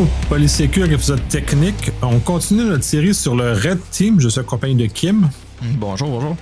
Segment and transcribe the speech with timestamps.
[0.00, 1.90] au Polysécure épisode technique.
[2.00, 4.18] On continue notre série sur le Red Team.
[4.18, 5.28] Je suis accompagné de Kim.
[5.62, 6.36] Bonjour, bonjour.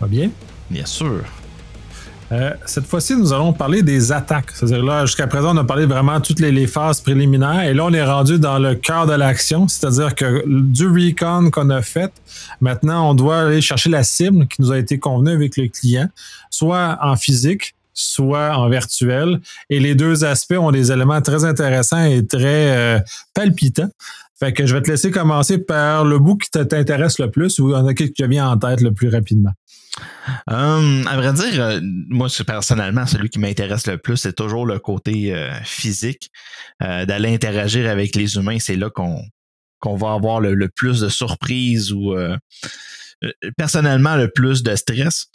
[0.00, 0.30] Va bien?
[0.70, 1.24] Bien sûr.
[2.30, 4.50] Euh, cette fois-ci, nous allons parler des attaques.
[4.52, 7.86] C'est-à-dire là, jusqu'à présent, on a parlé vraiment de toutes les, phases préliminaires et là,
[7.86, 9.66] on est rendu dans le cœur de l'action.
[9.66, 12.12] C'est-à-dire que du recon qu'on a fait,
[12.60, 16.08] maintenant, on doit aller chercher la cible qui nous a été convenue avec le client,
[16.50, 19.40] soit en physique, soit en virtuel.
[19.70, 23.00] Et les deux aspects ont des éléments très intéressants et très euh,
[23.34, 23.90] palpitants.
[24.38, 27.74] Fait que je vais te laisser commencer par le bout qui t'intéresse le plus ou
[27.74, 29.50] en a qui te vient en tête le plus rapidement.
[30.46, 34.78] Hum, à vrai dire, euh, moi, personnellement, celui qui m'intéresse le plus, c'est toujours le
[34.78, 36.30] côté euh, physique,
[36.80, 38.58] d'aller interagir avec les humains.
[38.60, 42.14] C'est là qu'on va avoir le, plus de surprises ou
[43.56, 45.26] personnellement le plus de stress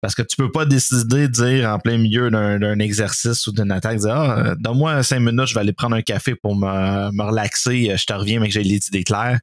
[0.00, 3.70] parce que tu peux pas décider de dire en plein milieu d'un exercice ou d'une
[3.70, 7.10] attaque dire ah, euh, donne-moi cinq minutes je vais aller prendre un café pour me,
[7.12, 9.38] me relaxer je te reviens mais que j'ai les idées claires.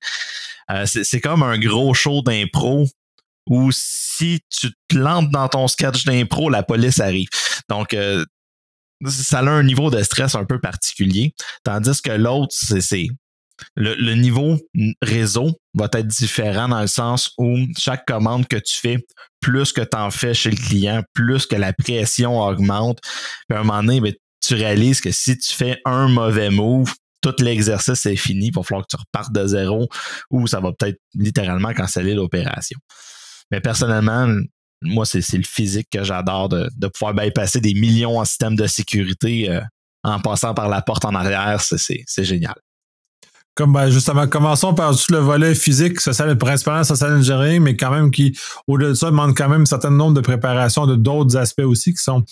[0.70, 2.88] Euh, c'est comme un gros show d'impro
[3.50, 7.30] où si tu te plantes dans ton sketch d'impro la police arrive.
[7.70, 7.96] Donc
[9.08, 13.08] ça a un niveau de stress un peu particulier tandis que l'autre c'est
[13.76, 14.58] le, niveau
[15.02, 19.06] réseau va être différent dans le sens où chaque commande que tu fais,
[19.40, 23.00] plus que tu en fais chez le client, plus que la pression augmente.
[23.52, 24.14] À un moment donné, ben,
[24.46, 28.48] tu réalises que si tu fais un mauvais move, tout l'exercice est fini.
[28.48, 29.88] Il va falloir que tu repartes de zéro
[30.30, 32.80] ou ça va peut-être littéralement canceller l'opération.
[33.52, 34.28] Mais personnellement,
[34.82, 39.50] moi, c'est le physique que j'adore de, pouvoir bypasser des millions en système de sécurité
[39.50, 39.62] euh,
[40.04, 41.62] en passant par la porte en arrière.
[41.62, 42.56] C'est génial.
[43.58, 48.12] Comme ben, justement, commençons par le volet physique, social, principalement social engineering, mais quand même
[48.12, 51.64] qui, au-delà de ça, demande quand même un certain nombre de préparations de d'autres aspects
[51.66, 52.24] aussi qui sont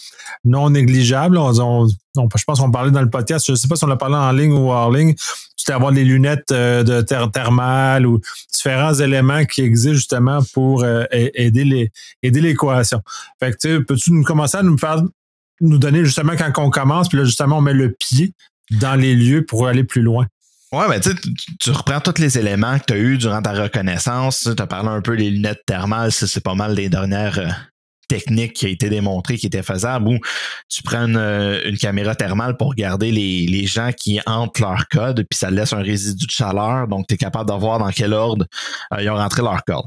[0.44, 1.36] non négligeables.
[1.40, 3.96] On, je pense qu'on parlait dans le podcast, je ne sais pas si on l'a
[3.96, 5.16] parlé en ligne ou hors ligne,
[5.58, 8.22] tu avoir des lunettes euh, de terre thermale ou
[8.53, 11.91] différents éléments qui existent justement pour euh, aider les
[12.22, 13.02] aider l'équation.
[13.40, 15.02] Fait que tu peux-tu nous commencer à nous faire
[15.59, 18.34] nous donner justement quand on commence, puis là justement on met le pied
[18.80, 20.28] dans les lieux pour aller plus loin?
[20.75, 24.50] Ouais, mais tu, reprends tous les éléments que tu as eus durant ta reconnaissance.
[24.56, 27.47] Tu as parlé un peu des lunettes thermales, c'est pas mal des dernières euh,
[28.09, 30.06] techniques qui a été démontrées qui étaient faisables.
[30.06, 30.18] Ou
[30.68, 35.40] tu prends une, euh, caméra thermale pour regarder les, gens qui entrent leur code, puis
[35.40, 36.90] ça laisse un résidu de chaleur.
[36.90, 38.46] Donc, tu es capable de voir dans quel ordre
[38.91, 39.85] euh, ils ont rentré leur code.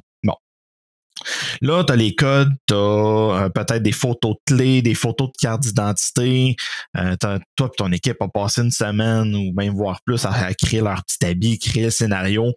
[1.61, 5.29] Là, tu as les codes, tu as euh, peut-être des photos de clés, des photos
[5.29, 6.57] de carte d'identité.
[6.97, 7.17] Euh,
[7.57, 11.03] toi et ton équipe a passé une semaine ou même voire plus à, créer leur
[11.05, 12.53] petit habit, créer le scénario.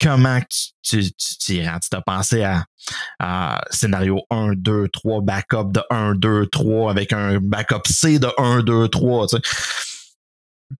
[0.00, 0.40] Comment
[0.82, 1.78] tu t'y rends?
[1.78, 7.38] Tu as pensé à, scénario 1, 2, 3, backup de 1, 2, 3 avec un
[7.38, 9.26] backup C de 1, 2, 3.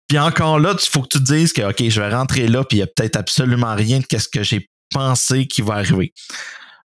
[0.08, 2.64] Puis encore là, il faut que tu te dises que OK, je vais rentrer là,
[2.64, 6.12] puis il n'y a peut-être absolument rien de ce que j'ai pensé qui va arriver.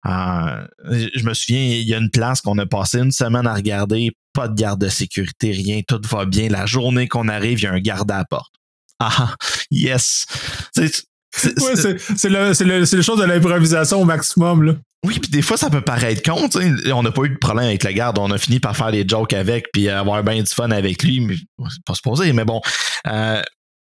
[0.07, 0.67] Euh,
[1.15, 4.11] je me souviens, il y a une place qu'on a passé une semaine à regarder,
[4.33, 6.49] pas de garde de sécurité, rien, tout va bien.
[6.49, 8.53] La journée qu'on arrive, il y a un garde à la porte.
[9.01, 9.35] Ah,
[9.71, 10.27] yes!
[10.75, 14.63] C'est le, le, chose de l'improvisation au maximum.
[14.63, 14.75] Là.
[15.05, 16.49] Oui, puis des fois, ça peut paraître con.
[16.93, 18.19] On n'a pas eu de problème avec le garde.
[18.19, 21.21] On a fini par faire des jokes avec puis avoir bien du fun avec lui.
[21.21, 22.61] Mais c'est pas supposé, mais bon,
[23.09, 23.43] euh,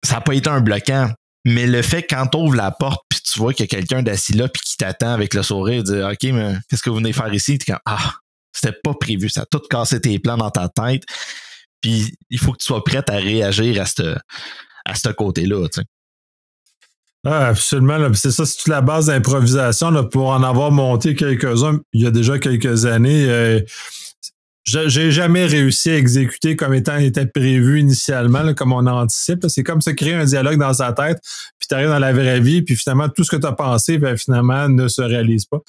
[0.04, 1.10] ça n'a pas été un bloquant.
[1.50, 4.34] Mais le fait quand ouvres la porte puis tu vois qu'il y a quelqu'un d'assis
[4.34, 7.34] là puis qui t'attend avec le sourire, dit OK, mais qu'est-ce que vous venez faire
[7.34, 7.58] ici?
[7.58, 8.16] T'es comme Ah,
[8.52, 11.04] c'était pas prévu, ça a tout cassé tes plans dans ta tête.
[11.80, 14.18] Puis il faut que tu sois prête à réagir à ce
[14.84, 15.66] à ce côté-là.
[17.26, 18.14] Ah, absolument.
[18.14, 20.04] C'est ça, c'est toute la base d'improvisation.
[20.10, 23.26] Pour en avoir monté quelques-uns il y a déjà quelques années.
[23.30, 23.62] Euh,
[24.68, 29.46] j'ai jamais réussi à exécuter comme étant était prévu initialement, comme on anticipe.
[29.48, 31.22] C'est comme se créer un dialogue dans sa tête,
[31.58, 33.98] puis tu arrives dans la vraie vie, puis finalement, tout ce que tu as pensé,
[33.98, 35.60] ben, finalement, ne se réalise pas.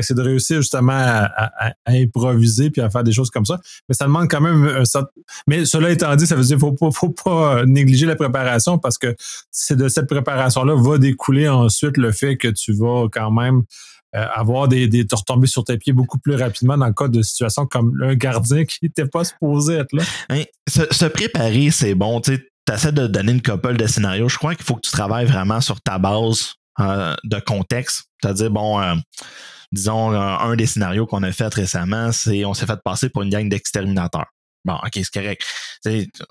[0.00, 3.60] c'est de réussir justement à, improviser puis à faire des choses comme ça.
[3.88, 5.08] Mais ça demande quand même un certain...
[5.46, 8.78] Mais cela étant dit, ça veut dire qu'il faut pas, faut pas négliger la préparation
[8.78, 9.14] parce que
[9.52, 13.62] c'est de cette préparation-là va découler ensuite le fait que tu vas quand même euh,
[14.12, 17.22] avoir des, des, te retomber sur tes pieds beaucoup plus rapidement dans le cas de
[17.22, 20.02] situations comme un gardien qui n'était pas supposé être là.
[20.30, 22.20] Hein, se, préparer, c'est bon.
[22.20, 22.38] Tu
[22.72, 24.28] essaies de donner une couple de scénarios.
[24.28, 28.04] Je crois qu'il faut que tu travailles vraiment sur ta base euh, de contexte.
[28.22, 28.94] C'est-à-dire, bon, euh,
[29.72, 33.30] disons, un des scénarios qu'on a fait récemment, c'est on s'est fait passer pour une
[33.30, 34.26] gang d'exterminateurs.
[34.64, 35.42] Bon, OK, c'est correct.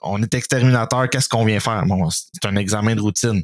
[0.01, 1.85] on est exterminateur, qu'est-ce qu'on vient faire?
[1.85, 3.41] Bon, c'est un examen de routine.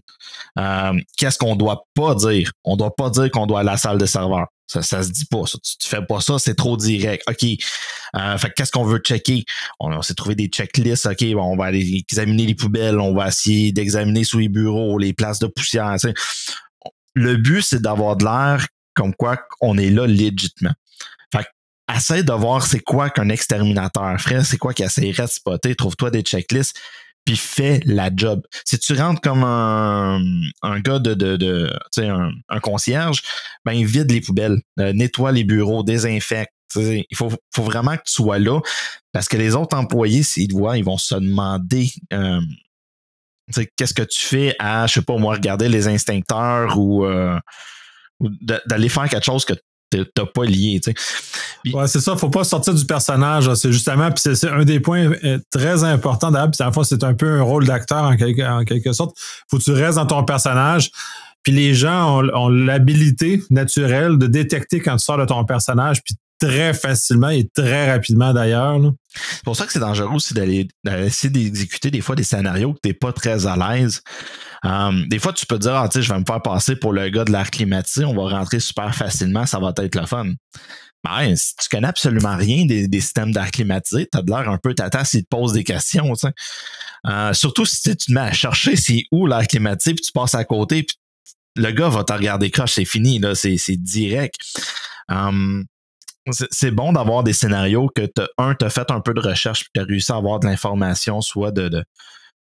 [0.59, 2.51] Euh, qu'est-ce qu'on doit pas dire?
[2.63, 4.47] On doit pas dire qu'on doit aller à la salle de serveur.
[4.67, 5.43] Ça, ça se dit pas.
[5.45, 7.23] tu, fais pas ça, c'est trop direct.
[7.29, 7.45] OK.
[8.15, 9.45] Euh, fait qu'est-ce qu'on veut checker?
[9.79, 13.71] On, s'est trouvé des checklists, OK, on va aller examiner les poubelles, on va essayer
[13.71, 15.95] d'examiner sous les bureaux, les places de poussière.
[17.15, 20.73] Le but, c'est d'avoir de l'air comme quoi on est là légitimement.
[21.93, 26.11] Essaie de voir c'est quoi qu'un exterminateur ferait, c'est quoi qu'il essaierait de spotter, trouve-toi
[26.11, 26.79] des checklists,
[27.25, 28.41] puis fais la job.
[28.65, 30.21] Si tu rentres comme un,
[30.61, 33.21] un gars de, de, de un, un, concierge,
[33.65, 36.53] ben vide les poubelles, euh, nettoie les bureaux, désinfecte.
[36.75, 38.59] Il faut, faut vraiment que tu sois là
[39.11, 42.41] parce que les autres employés, s'ils te voient, ils vont se demander euh,
[43.75, 47.39] qu'est-ce que tu fais à, je sais pas moi, regarder les instincteurs ou, euh,
[48.19, 48.29] ou
[48.65, 49.53] d'aller faire quelque chose que
[50.13, 50.79] t'as pas lié.
[50.83, 51.75] Tu sais.
[51.75, 53.53] ouais, c'est ça, faut pas sortir du personnage.
[53.55, 56.31] C'est justement, puis c'est un des points euh, très importants
[56.73, 59.17] fois, c'est un peu un rôle d'acteur en quelque, en quelque sorte.
[59.49, 60.91] Faut que tu restes dans ton personnage.
[61.43, 66.01] Puis les gens ont, ont l'habilité naturelle de détecter quand tu sors de ton personnage,
[66.01, 68.79] puis très facilement et très rapidement d'ailleurs.
[69.15, 72.79] C'est pour ça que c'est dangereux aussi d'aller essayer d'exécuter des fois des scénarios que
[72.83, 74.01] tu n'es pas très à l'aise.
[74.63, 77.25] Um, des fois, tu peux dire, ah, je vais me faire passer pour le gars
[77.25, 80.33] de l'air climatisé, on va rentrer super facilement, ça va être le fun.
[81.03, 84.57] Ben, si tu connais absolument rien des, systèmes d'air climatisé, tu as de l'air un
[84.57, 86.13] peu tata s'il te pose des questions.
[87.07, 90.35] Euh, surtout si tu te mets à chercher c'est où l'air climatisé, puis tu passes
[90.35, 90.95] à côté, puis
[91.57, 94.35] le gars va te regarder croche, c'est fini, là, c'est, direct.
[95.09, 95.65] Um,
[96.31, 99.81] c'est bon d'avoir des scénarios que un, tu as fait un peu de recherche tu
[99.81, 101.83] as réussi à avoir de l'information, soit de,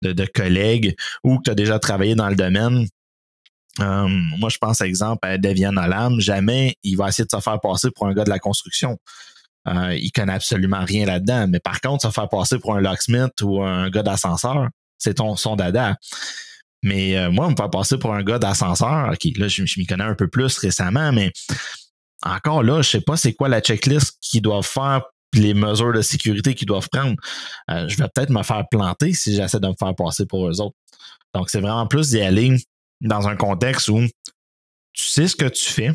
[0.03, 2.87] de, collègues ou que tu as déjà travaillé dans le domaine.
[3.81, 6.19] Hum, moi, je pense, exemple, à Devian Alam.
[6.19, 8.99] Jamais il va essayer de se faire passer pour un gars de la construction.
[9.69, 11.47] Euh, il connaît absolument rien là-dedans.
[11.49, 14.69] Mais par contre, se faire passer pour un locksmith ou un gars d'ascenseur,
[14.99, 15.97] c'est ton son dada.
[16.83, 19.11] Mais euh, moi, on me faire passer pour un gars d'ascenseur.
[19.13, 21.33] OK, là, je m'y connais un peu plus récemment, mais
[22.23, 25.03] encore là, je sais pas c'est quoi la checklist qu'ils doivent faire
[25.35, 27.17] les mesures de sécurité qu'ils doivent prendre.
[27.71, 30.61] Euh, je vais peut-être me faire planter si j'essaie de me faire passer pour eux
[30.61, 30.77] autres.
[31.35, 32.57] Donc, c'est vraiment plus d'y aller
[33.01, 34.01] dans un contexte où
[34.93, 35.93] tu sais ce que tu fais,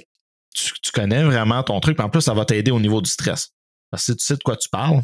[0.53, 3.49] tu, connais vraiment ton truc, en plus, ça va t'aider au niveau du stress.
[3.89, 5.01] Parce que si tu sais de quoi tu parles,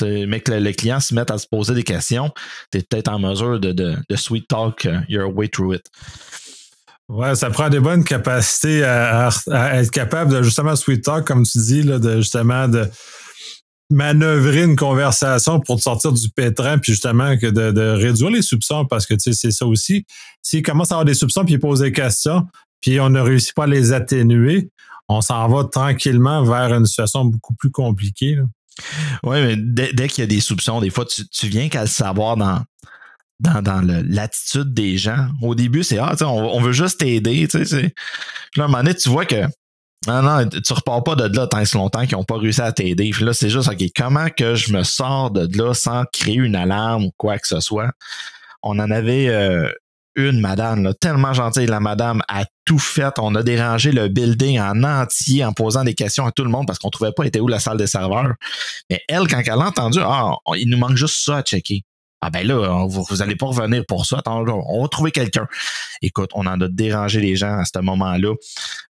[0.00, 2.30] mais que le, client se mette à se poser des questions,
[2.70, 5.82] tu es peut-être en mesure de, de, de sweet talk euh, your way through it.
[7.08, 9.30] Ouais, ça prend des bonnes capacités à,
[9.74, 12.88] être capable de justement sweet talk, comme tu dis, là, de justement de
[13.90, 18.84] manœuvrer une conversation pour te sortir du pétrin, puis justement que de, réduire les soupçons,
[18.86, 20.04] parce que tu sais, c'est ça aussi.
[20.42, 22.44] S'il commence à avoir des soupçons, puis il pose des questions,
[22.80, 24.70] puis on ne réussit pas à les atténuer,
[25.08, 28.36] on s'en va tranquillement vers une situation beaucoup plus compliquée.
[29.22, 31.86] Oui, mais dès, qu'il y a des soupçons, des fois, tu, tu viens qu'à le
[31.86, 32.62] savoir dans,
[33.40, 35.28] dans, dans l'attitude des gens.
[35.42, 37.46] Au début, c'est Ah, on, on veut juste t'aider.
[37.52, 39.44] Là, à un moment donné, tu vois que
[40.06, 42.70] non, non, tu repars pas de là tant si longtemps qu'ils n'ont pas réussi à
[42.72, 43.10] t'aider.
[43.20, 47.06] Là, c'est juste OK, comment que je me sors de là sans créer une alarme
[47.06, 47.90] ou quoi que ce soit?
[48.62, 49.68] On en avait euh,
[50.14, 53.18] une madame, là, tellement gentille, la madame a tout fait.
[53.18, 56.66] On a dérangé le building en entier en posant des questions à tout le monde
[56.66, 58.34] parce qu'on trouvait pas était où la salle des serveurs.
[58.90, 61.82] Mais elle, quand elle a entendu, ah, il nous manque juste ça à checker.
[62.26, 64.18] Ah ben là, vous, vous allez pas revenir pour ça.
[64.18, 65.46] Attends, on va trouver quelqu'un.
[66.02, 68.34] Écoute, on en a dérangé les gens à ce moment-là.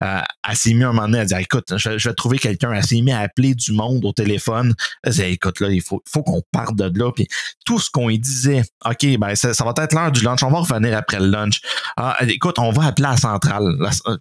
[0.04, 2.70] Euh, elle mis un moment donné à dire Écoute, je, vais trouver quelqu'un.
[2.70, 4.72] Elle s'est mis à appeler du monde au téléphone.
[5.02, 7.10] Elle dit Écoute, là, il faut, qu'on parte de là.
[7.10, 7.26] Puis
[7.64, 10.44] tout ce qu'on disait, OK, ben ça, va être l'heure du lunch.
[10.44, 11.60] On va revenir après le lunch.
[11.96, 13.64] Ah, écoute, on va appeler la centrale.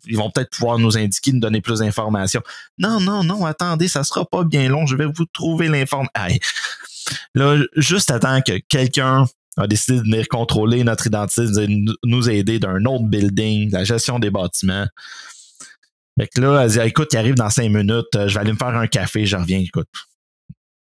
[0.07, 2.41] ils vont peut-être pouvoir nous indiquer, nous donner plus d'informations.
[2.79, 4.87] Non, non, non, attendez, ça sera pas bien long.
[4.87, 6.39] Je vais vous trouver l'information.
[7.35, 9.25] Là, juste attends que quelqu'un
[9.57, 14.19] a décidé de venir contrôler notre identité, de nous aider d'un autre building, la gestion
[14.19, 14.87] des bâtiments.
[16.19, 18.51] Fait que là, elle dit écoute, il arrive dans cinq minutes, euh, je vais aller
[18.51, 19.87] me faire un café, je reviens, écoute.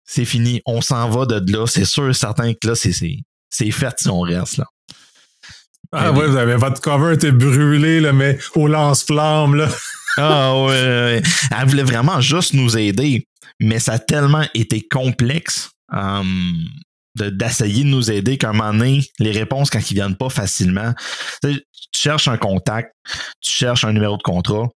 [0.04, 3.94] C'est fini, on s'en va de là, c'est sûr certain que là, c'est, c'est, fait
[3.98, 4.66] si on reste là.
[5.94, 9.68] Ah oui, vous avez votre cover était brûlé, là, mais au lance-flamme, là.
[10.16, 11.22] ah ouais, ouais,
[11.58, 13.26] Elle voulait vraiment juste nous aider,
[13.60, 15.70] mais ça a tellement été complexe
[17.14, 20.94] d'essayer de, nous aider qu'à un moment donné, les réponses, quand ils viennent pas facilement,
[21.42, 21.60] tu
[21.94, 22.94] cherches un contact,
[23.40, 24.68] tu cherches un numéro de contrat.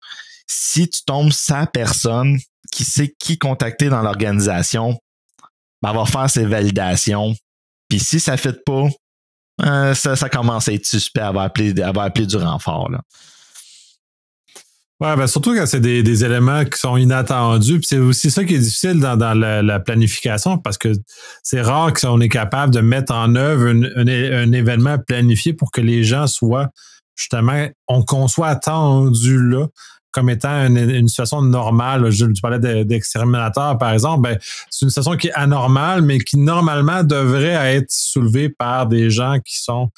[0.47, 2.38] Si tu tombes sa personne
[2.73, 4.99] qui sait qui contacter dans l'organisation,
[5.80, 7.35] ben, elle va faire ses validations.
[7.88, 8.88] Puis si ça ne fait pas,
[9.62, 11.21] euh, ça, commence à être suspect.
[11.21, 12.90] Elle va appeler, du renfort.
[15.04, 17.78] Ouais, ben surtout quand c'est des, éléments qui sont inattendus.
[17.78, 20.92] Puis c'est aussi ça qui est difficile dans, la, planification parce que
[21.42, 26.04] c'est rare qu'on est capable de mettre en œuvre un, événement planifié pour que les
[26.04, 26.70] gens soient
[27.16, 29.66] justement, on, qu'on soit attendu là.
[30.11, 32.11] comme étant une, situation normale.
[32.11, 34.23] Je, tu parlais d'exterminateur, par exemple.
[34.23, 34.38] Ben,
[34.70, 39.38] c'est une situation qui est anormale, mais qui normalement devrait être soulevée par des gens
[39.44, 39.90] qui sont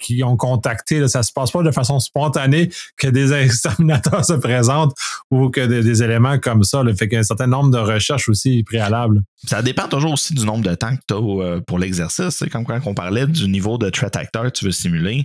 [0.00, 0.98] qui, ont contacté.
[0.98, 4.94] Là, ça se passe pas de façon spontanée que des exterminateurs se présentent
[5.30, 6.82] ou que des, éléments comme ça.
[6.82, 9.20] Le fait qu'il y a un certain nombre de recherches aussi préalables.
[9.46, 12.30] Ça dépend toujours aussi du nombre de temps que tu as euh, pour l'exercice.
[12.30, 15.24] C'est comme quand on parlait du niveau de threat actor que tu veux simuler.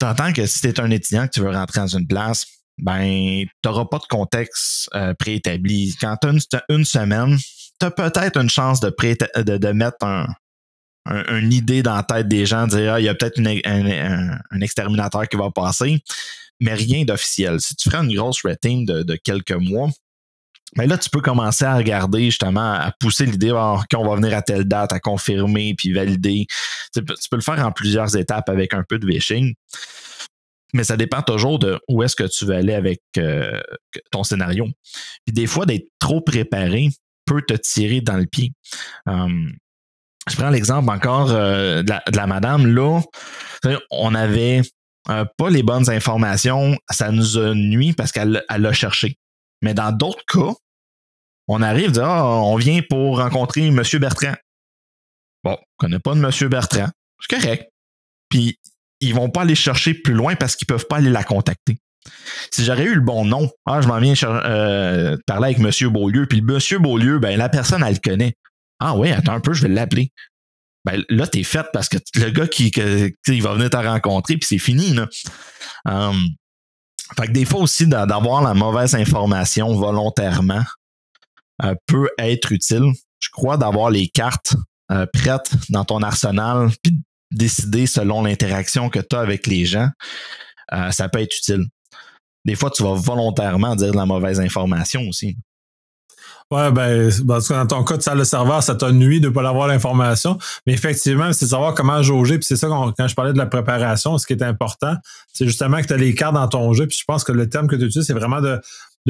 [0.00, 2.46] Tu entends que si tu es un étudiant que tu veux rentrer dans une place,
[2.78, 5.96] ben, tu n'auras pas de contexte euh, préétabli.
[6.00, 7.36] Quand tu as une, semaine,
[7.78, 8.92] tu as peut-être une chance de,
[9.36, 10.26] de mettre un,
[11.06, 15.28] une idée dans la tête des gens, dire ah, il y a peut-être un, exterminateur
[15.28, 16.02] qui va passer,
[16.60, 17.60] mais rien d'officiel.
[17.60, 19.88] Si tu ferais une grosse team de, quelques mois,
[20.74, 23.50] mais ben là, tu peux commencer à regarder justement, à pousser l'idée
[23.90, 26.46] qu'on va venir à telle date, à confirmer puis valider.
[26.94, 29.52] Tu peux, le faire en plusieurs étapes avec un peu de vishing.
[30.72, 33.60] Mais ça dépend toujours de où est-ce que tu veux aller avec euh,
[34.10, 34.66] ton scénario.
[35.26, 36.88] Puis des fois, d'être trop préparé
[37.26, 38.52] peut te tirer dans le pied.
[39.06, 39.52] Hum,
[40.30, 43.00] je prends l'exemple encore euh, de, la, madame, là,
[43.90, 44.62] on avait
[45.10, 49.16] euh, pas les bonnes informations, ça nous a nuit parce qu'elle l'a cherché.
[49.62, 50.54] Mais dans d'autres cas,
[51.48, 53.82] on arrive, dire, ah, on vient pour rencontrer M.
[54.00, 54.34] Bertrand.
[55.42, 56.48] Bon, on connaît pas de M.
[56.48, 56.88] Bertrand.
[57.20, 57.68] C'est correct.
[58.28, 58.58] Puis,
[59.00, 61.78] ils vont pas aller chercher plus loin parce qu'ils peuvent pas aller la contacter.
[62.50, 65.90] Si j'aurais eu le bon nom, ah, je m'en viens euh, parler avec M.
[65.90, 66.58] Beaulieu, puis M.
[66.80, 68.34] Beaulieu, ben, la personne, elle le connaît.
[68.84, 70.10] Ah oui, attends un peu, je vais l'appeler.
[70.84, 72.72] Ben, là, t'es fait parce que le gars qui,
[73.28, 74.92] il va venir te rencontrer, puis c'est fini.
[74.92, 75.08] Là.
[75.84, 76.30] Um,
[77.16, 80.64] fait que des fois aussi, d'avoir la mauvaise information volontairement
[81.62, 82.90] euh, peut être utile.
[83.20, 84.56] Je crois d'avoir les cartes
[84.90, 89.88] euh, prêtes dans ton arsenal, puis décider selon l'interaction que tu as avec les gens,
[90.72, 91.66] euh, ça peut être utile.
[92.44, 95.36] Des fois, tu vas volontairement dire de la mauvaise information aussi.
[96.52, 99.28] Ouais, ben, parce que dans ton cas de salle de serveur, ça t'a de ne
[99.30, 100.36] pas avoir l'information.
[100.66, 102.36] Mais effectivement, c'est de savoir comment jauger.
[102.36, 104.94] Puis c'est ça, quand, je parlais de la préparation, ce qui est important,
[105.32, 106.86] c'est justement que tu as les cartes dans ton jeu.
[106.86, 108.60] Puis je pense que le terme que tu utilises, c'est vraiment de,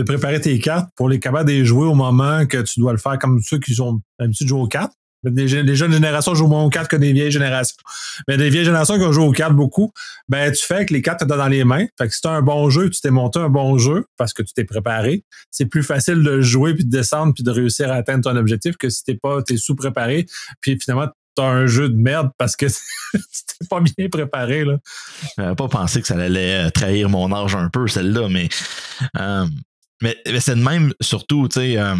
[0.05, 3.19] préparer tes cartes pour les capables de jouer au moment que tu dois le faire,
[3.19, 4.93] comme ceux qui ont l'habitude de jouer aux cartes.
[5.25, 7.76] Les, jeunes générations jouent moins aux cartes que des vieilles générations.
[8.26, 9.93] Mais des vieilles générations qui ont joué aux cartes beaucoup,
[10.29, 11.87] ben tu fais que les cartes te dans les mains.
[11.97, 14.33] Fait que si tu as un bon jeu, tu t'es monté un bon jeu parce
[14.33, 17.93] que tu t'es préparé, c'est plus facile de jouer puis de descendre puis de réussir
[17.93, 20.26] à atteindre ton objectif que si t'es pas t'es sous-préparé
[20.61, 22.67] puis finalement t'as un jeu de merde parce que
[23.12, 24.79] t'es pas bien préparé là.
[25.38, 28.49] J'avais pas pensé que ça allait euh, trahir mon âge un peu celle-là, mais
[29.19, 29.47] euh,
[30.02, 31.95] mais, c'est de même surtout tu sais euh,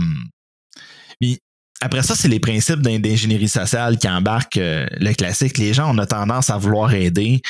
[1.83, 5.59] après ça, c'est les principes d'ingénierie sociale qui embarquent euh, le classique.
[5.59, 7.43] Les gens, ont tendance à vouloir aider.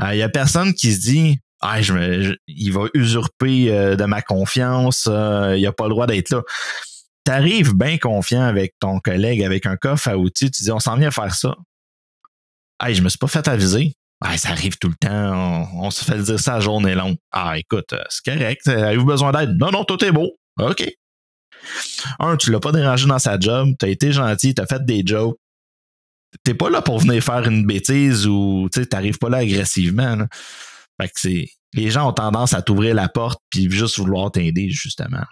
[0.00, 4.04] Il euh, y a personne qui se dit ah, je il va usurper euh, de
[4.04, 6.42] ma confiance, il n'a pas le droit d'être là.
[7.24, 10.80] Tu arrives bien confiant avec ton collègue, avec un coffre à outils, tu dis on
[10.80, 11.54] s'en vient faire ça.
[12.80, 13.94] Ah, je me suis pas fait aviser.
[14.20, 15.68] Ah, ça arrive tout le temps.
[15.74, 17.16] On, se fait dire ça à journée longue.
[17.30, 18.66] Ah, écoute, c'est correct.
[18.66, 19.56] Avez-vous besoin d'aide?
[19.60, 20.32] Non, non, tout est beau.
[20.58, 20.84] OK.
[22.18, 24.84] Un, tu l'as pas dérangé dans sa job, tu as été gentil, tu as fait
[24.84, 25.38] des jokes.
[26.44, 30.18] T'es pas là pour venir faire une bêtise ou tu n'arrives pas là agressivement.
[31.00, 31.48] Fait que c'est.
[31.74, 35.24] Les gens ont tendance à t'ouvrir la porte puis juste vouloir t'aider, justement.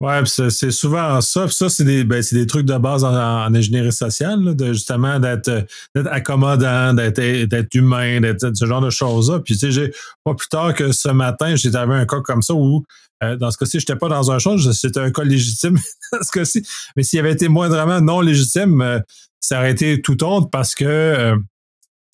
[0.00, 1.48] Ouais, c'est souvent ça.
[1.48, 5.66] ça, c'est des, ben, des trucs de base en, ingénierie sociale, de justement d'être
[6.06, 9.40] accommodant, d'être humain, d'être ce genre de choses-là.
[9.40, 9.90] Puis tu sais,
[10.22, 12.84] pas plus tard que ce matin, j'ai avait un cas comme ça où
[13.24, 15.76] euh, dans ce cas-ci, je n'étais pas dans un chose, c'était un cas légitime
[16.12, 16.62] dans ce cas-ci.
[16.96, 19.00] Mais s'il avait été moindrement non légitime, euh,
[19.40, 21.36] ça aurait été tout autre parce que euh,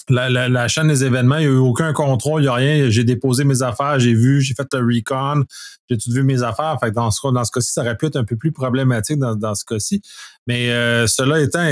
[0.09, 2.91] la, chaîne des événements, il n'y a eu aucun contrôle, il n'y a rien.
[2.91, 5.45] J'ai déposé mes affaires, j'ai vu, j'ai fait le recon,
[5.89, 6.77] j'ai tout vu mes affaires.
[6.83, 9.55] Fait dans ce, dans ce cas-ci, ça aurait pu être un peu plus problématique dans,
[9.55, 10.03] ce cas-ci.
[10.47, 10.69] Mais
[11.07, 11.67] cela étant,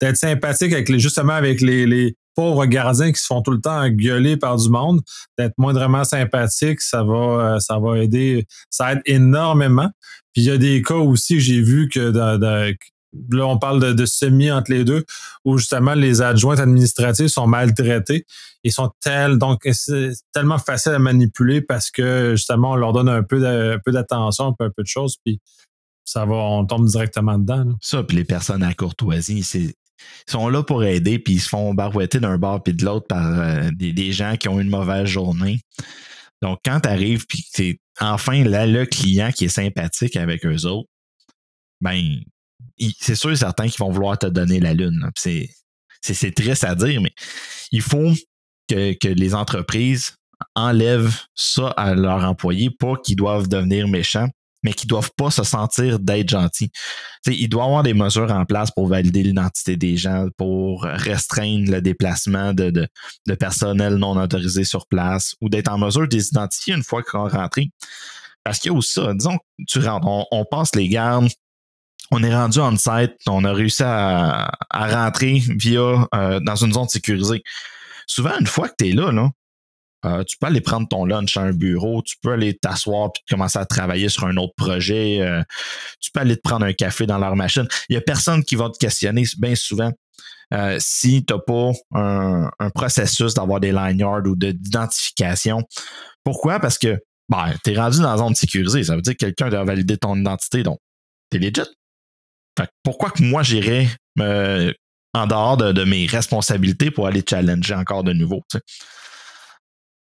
[0.00, 3.88] d'être sympathique avec les, justement avec les, pauvres gardiens qui se font tout le temps
[3.88, 5.02] gueuler par du monde,
[5.38, 7.14] d'être moindrement sympathique, ça va,
[7.54, 9.88] euh, ça va aider, ça aide énormément.
[10.32, 12.10] Puis il y a des cas aussi que j'ai vu que
[13.30, 15.04] là, on parle de, semi entre les deux,
[15.44, 18.26] où justement les adjointes administratives sont maltraités.
[18.62, 18.90] Ils sont
[19.36, 19.68] donc
[20.32, 24.70] tellement facile à manipuler parce que justement, on leur donne un peu d'attention, un peu,
[24.78, 25.40] de choses, puis
[26.04, 27.74] ça va, on tombe directement dedans.
[27.80, 29.72] Ça, puis les personnes à courtoisie, ils
[30.26, 33.40] sont là pour aider, puis ils se font barouetter d'un bord puis de l'autre par
[33.40, 35.60] euh, des, gens qui ont une mauvaise journée.
[36.42, 40.66] Donc, quand tu arrives, puis c'est enfin là, le client qui est sympathique avec eux
[40.66, 40.88] autres,
[41.80, 42.20] ben,
[43.00, 45.10] c'est sûr et certain qu'ils vont vouloir te donner la lune.
[45.16, 45.48] C'est,
[46.34, 47.12] triste à dire, mais
[47.72, 48.12] il faut
[48.68, 50.16] que, les entreprises
[50.54, 54.28] enlèvent ça à leurs employés, pas qu'ils doivent devenir méchants,
[54.62, 56.70] mais qui doivent pas se sentir d'être gentils.
[57.22, 60.82] T'sais, il doit y avoir des mesures en place pour valider l'identité des gens, pour
[60.84, 62.88] restreindre le déplacement de, de,
[63.26, 67.02] de personnel non autorisé sur place ou d'être en mesure de les identifier une fois
[67.02, 67.70] qu'on est rentré.
[68.42, 69.12] Parce qu'il y a aussi ça.
[69.14, 71.28] Disons que tu rentres, on, on passe les gardes,
[72.10, 76.72] on est rendu en site, on a réussi à, à rentrer via euh, dans une
[76.72, 77.42] zone sécurisée.
[78.06, 79.30] Souvent, une fois que tu es là, là
[80.04, 83.22] euh, tu peux aller prendre ton lunch à un bureau, tu peux aller t'asseoir puis
[83.30, 85.42] commencer à travailler sur un autre projet, euh,
[86.00, 87.66] tu peux aller te prendre un café dans leur machine.
[87.88, 89.92] Il n'y a personne qui va te questionner bien souvent
[90.78, 95.64] si tu n'as pas un, un processus d'avoir des lanyards ou d'identification.
[96.22, 96.60] Pourquoi?
[96.60, 96.96] Parce que
[97.28, 98.84] ben, tu es rendu dans la zone sécurisée.
[98.84, 100.78] Ça veut dire que quelqu'un doit valider ton identité, donc
[101.30, 101.68] tu es legit.
[102.58, 108.04] Fait que pourquoi que moi j'irais en dehors de, mes responsabilités pour aller challenger encore
[108.04, 108.42] de nouveau?
[108.50, 108.64] Tu sais?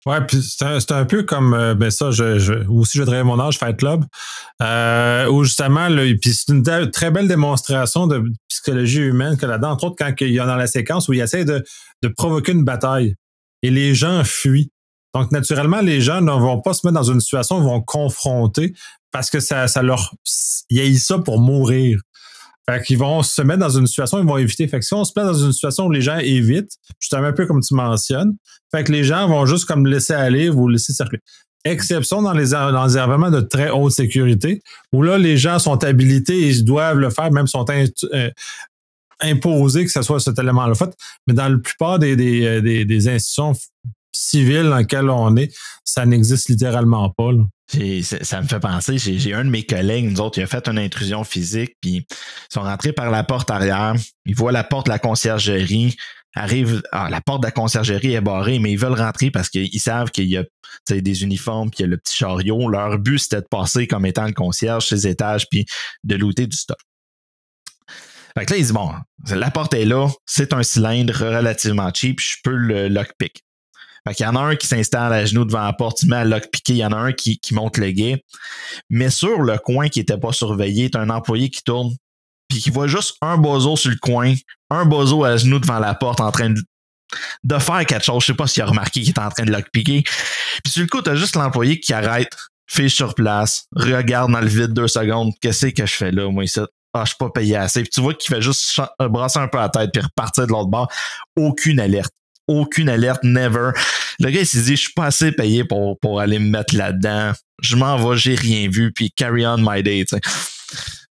[0.06, 3.42] Ouais, puis c'est un, peu comme euh, ben ça, je, je, aussi je travaille mon
[3.42, 4.06] âge, Fight Club,
[4.62, 5.90] euh, où justement,
[6.22, 10.32] puis c'est une très belle démonstration de psychologie humaine que là-dedans, entre autres, quand il
[10.32, 11.62] y a dans la séquence où il essaie de,
[12.04, 13.16] de provoquer une bataille
[13.64, 14.72] et les gens fuient.
[15.14, 18.74] Donc, naturellement, les gens ne vont pas se mettre dans une situation où vont confronter
[19.12, 20.14] parce que ça, ça leur.
[20.70, 22.00] Il y a ça pour mourir.
[22.70, 24.68] Fait qu'ils vont se mettre dans une situation, ils vont éviter.
[24.68, 27.34] Fait que si on se met dans une situation où les gens évitent, justement un
[27.34, 28.36] peu comme tu mentionnes,
[28.72, 31.22] fait que les gens vont juste comme laisser aller ou laisser circuler.
[31.64, 34.62] Exception dans les, dans de très haute sécurité,
[34.94, 38.30] où là, les gens sont habilités et ils doivent le faire, même sont euh,
[39.22, 40.94] imposés que ce soit cet élément-là fait.
[41.26, 43.54] Mais dans la plupart des, des, des, des institutions
[44.14, 47.32] civiles dans lesquelles on est, ça n'existe littéralement pas.
[47.70, 50.80] Ça me fait penser, j'ai un de mes collègues, nous autres, il a fait une
[50.80, 52.06] intrusion physique, puis ils
[52.50, 53.94] sont rentrés par la porte arrière,
[54.26, 55.98] ils voient la porte de la conciergerie,
[56.34, 59.82] arrive, ah, la porte de la conciergerie est barrée, mais ils veulent rentrer parce qu'ils
[59.82, 60.44] savent qu'il y a
[60.90, 62.70] des uniformes, qu'il y a le petit chariot.
[62.70, 65.66] Leur but, c'était de passer comme étant le concierge, ses étages, puis
[66.04, 66.78] de looter du stock.
[68.38, 68.92] Fait que là, ils disent, bon,
[69.30, 73.44] la porte est là, c'est un cylindre relativement cheap, je peux le lockpick.
[74.06, 76.18] Fait qu'il y en a un qui s'installe à genoux devant la porte, tu mets
[76.18, 78.24] à lock-piquer, il y en a un qui, qui monte le guet.
[78.90, 81.96] Mais sur le coin qui n'était pas surveillé, tu un employé qui tourne,
[82.48, 84.34] puis qui voit juste un bozo sur le coin,
[84.70, 86.62] un bozo à genoux devant la porte en train de,
[87.44, 88.22] de faire quelque chose.
[88.22, 90.04] Je sais pas s'il a remarqué qu'il est en train de lock-piquer.
[90.64, 92.32] Puis sur le coup, tu as juste l'employé qui arrête,
[92.70, 96.44] fiche sur place, regarde dans le vide deux secondes, qu'est-ce que je fais là, moi,
[96.44, 96.60] ici?
[96.94, 97.82] Ah, je suis pas payé assez.
[97.82, 100.70] Puis tu vois qu'il fait juste brasser un peu la tête puis repartir de l'autre
[100.70, 100.92] bord.
[101.36, 102.12] Aucune alerte
[102.48, 103.72] aucune alerte, never.
[104.20, 106.76] Le gars, il s'est dit, je suis pas assez payé pour, pour aller me mettre
[106.76, 107.34] là-dedans.
[107.62, 110.22] Je m'en vais, j'ai rien vu, puis carry on my day, tu sais.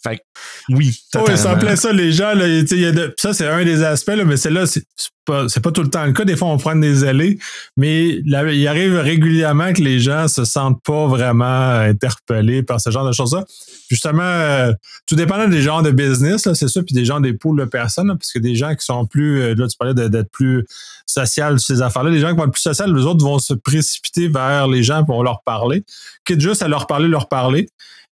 [0.05, 0.21] Fait que,
[0.69, 0.95] oui.
[1.15, 4.15] Oui, ça plaît ça, les gens, là, y a de, ça, c'est un des aspects,
[4.15, 4.83] là, mais c'est là, c'est
[5.25, 6.25] pas, pas tout le temps le cas.
[6.25, 7.39] Des fois, on prend des allées,
[7.75, 12.91] mais là, il arrive régulièrement que les gens se sentent pas vraiment interpellés par ce
[12.91, 13.45] genre de choses-là.
[13.89, 14.73] Justement, euh,
[15.07, 18.07] tout dépendant des genres de business, c'est ça, puis des gens des poules de personnes,
[18.07, 20.63] là, parce que des gens qui sont plus, euh, là, tu parlais d'être plus
[21.07, 24.27] social ces affaires-là, les gens qui vont être plus social, les autres vont se précipiter
[24.27, 25.83] vers les gens pour leur parler,
[26.25, 27.67] quitte juste à leur parler, leur parler.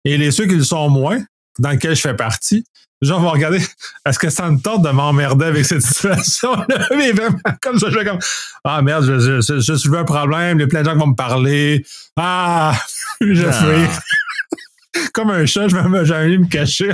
[0.03, 1.19] Et les ceux qui le sont moins,
[1.59, 2.65] dans lequel je fais partie,
[3.01, 3.59] les gens vont regarder,
[4.05, 6.87] est-ce que ça me tente de m'emmerder avec cette situation-là?
[6.95, 8.19] Mais vraiment, comme ça, je fais comme,
[8.63, 10.99] ah merde, je, je, je, je un problème, il y a plein de gens qui
[10.99, 11.85] vont me parler.
[12.15, 12.73] Ah,
[13.19, 13.51] je ah.
[13.51, 15.09] fais.
[15.13, 16.93] comme un chat, je vais jamais me cacher.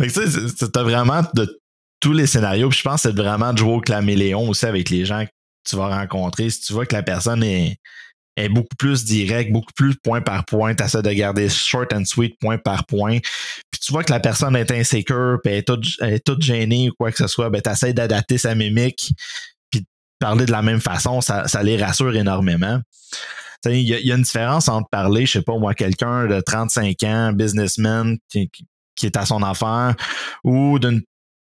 [0.00, 1.60] tu sais, c'était vraiment de
[2.00, 2.68] tous les scénarios.
[2.68, 5.30] Puis je pense que c'est vraiment de jouer au claméléon aussi avec les gens que
[5.68, 6.50] tu vas rencontrer.
[6.50, 7.78] Si tu vois que la personne est,
[8.48, 10.74] beaucoup plus direct, beaucoup plus point par point.
[10.74, 13.18] Tu essaies de garder short and sweet, point par point.
[13.70, 17.10] Puis tu vois que la personne est insécure, puis elle est toute, gênée ou quoi
[17.10, 19.12] que ce soit, ben tu essaies d'adapter sa mimique,
[19.70, 19.86] puis de
[20.18, 22.80] parler de la même façon, ça, ça les rassure énormément.
[23.66, 27.32] Il y, a une différence entre parler, je sais pas moi, quelqu'un de 35 ans,
[27.34, 28.48] businessman, qui,
[29.02, 29.94] est à son affaire,
[30.44, 31.02] ou d'une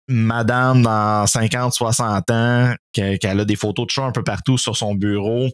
[0.08, 4.78] madame dans 50, 60 ans, qui, a des photos de chat un peu partout sur
[4.78, 5.50] son bureau.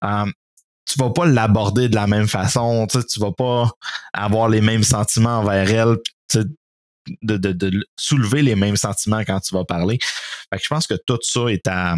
[0.00, 0.32] Um,
[0.88, 3.70] tu vas pas l'aborder de la même façon, tu, tu vas pas
[4.12, 5.96] avoir les mêmes sentiments envers elle,
[7.22, 9.98] de, de, de, soulever les mêmes sentiments quand tu vas parler.
[10.50, 11.96] Fait que je pense que tout ça est à,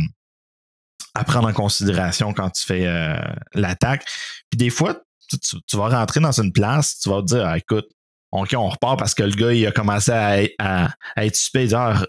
[1.14, 3.16] à prendre en considération quand tu fais euh,
[3.54, 4.04] l'attaque.
[4.50, 7.58] Puis des fois, tu, tu, vas rentrer dans une place, tu vas te dire, ah,
[7.58, 7.88] écoute,
[8.32, 11.66] OK, on repart parce que le gars, il a commencé à, à, à être suspect.
[11.66, 12.00] Il ah,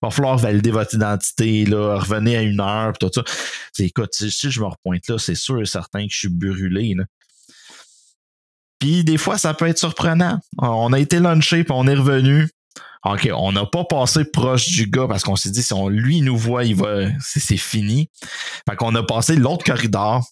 [0.00, 3.82] va falloir valider votre identité, là, revenez à une heure, pis tout ça.
[3.82, 6.94] écoute, si je me repointe là, c'est sûr et certain que je suis brûlé.
[8.78, 10.38] Puis des fois, ça peut être surprenant.
[10.58, 12.48] On a été lunché, puis on est revenu.
[13.04, 16.22] OK, on n'a pas passé proche du gars parce qu'on s'est dit si on lui
[16.22, 18.10] nous voit, il va c'est fini.
[18.68, 20.24] Fait qu'on a passé l'autre corridor.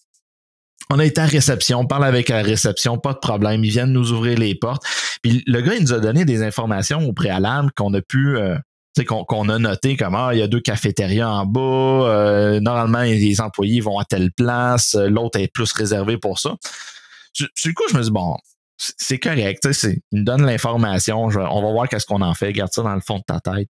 [0.89, 3.91] On a été à réception, on parle avec la réception, pas de problème, ils viennent
[3.91, 4.83] nous ouvrir les portes.
[5.21, 8.55] Puis le gars, il nous a donné des informations au préalable qu'on a pu euh,
[9.03, 13.41] qu'on a noté comme ah, il y a deux cafétérias en bas, euh, normalement les
[13.41, 16.55] employés vont à telle place, euh, l'autre est plus réservé pour ça.
[17.39, 18.37] Le coup, je me dis bon,
[18.77, 22.83] c'est correct, il me donne l'information, on va voir qu'est-ce qu'on en fait, garde ça
[22.83, 23.69] dans le fond de ta tête.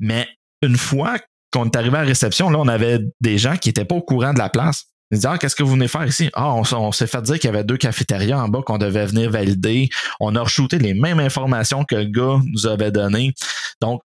[0.00, 0.26] Mais
[0.62, 1.18] une fois
[1.52, 4.02] qu'on est arrivé à la réception, là, on avait des gens qui n'étaient pas au
[4.02, 4.86] courant de la place.
[5.10, 6.30] Ils disaient, ah, qu'est-ce que vous venez faire ici?
[6.34, 9.30] Ah, on, s'est fait dire qu'il y avait deux cafétérias en bas qu'on devait venir
[9.30, 9.88] valider.
[10.20, 13.32] On a re les mêmes informations que le gars nous avait données.
[13.80, 14.02] Donc,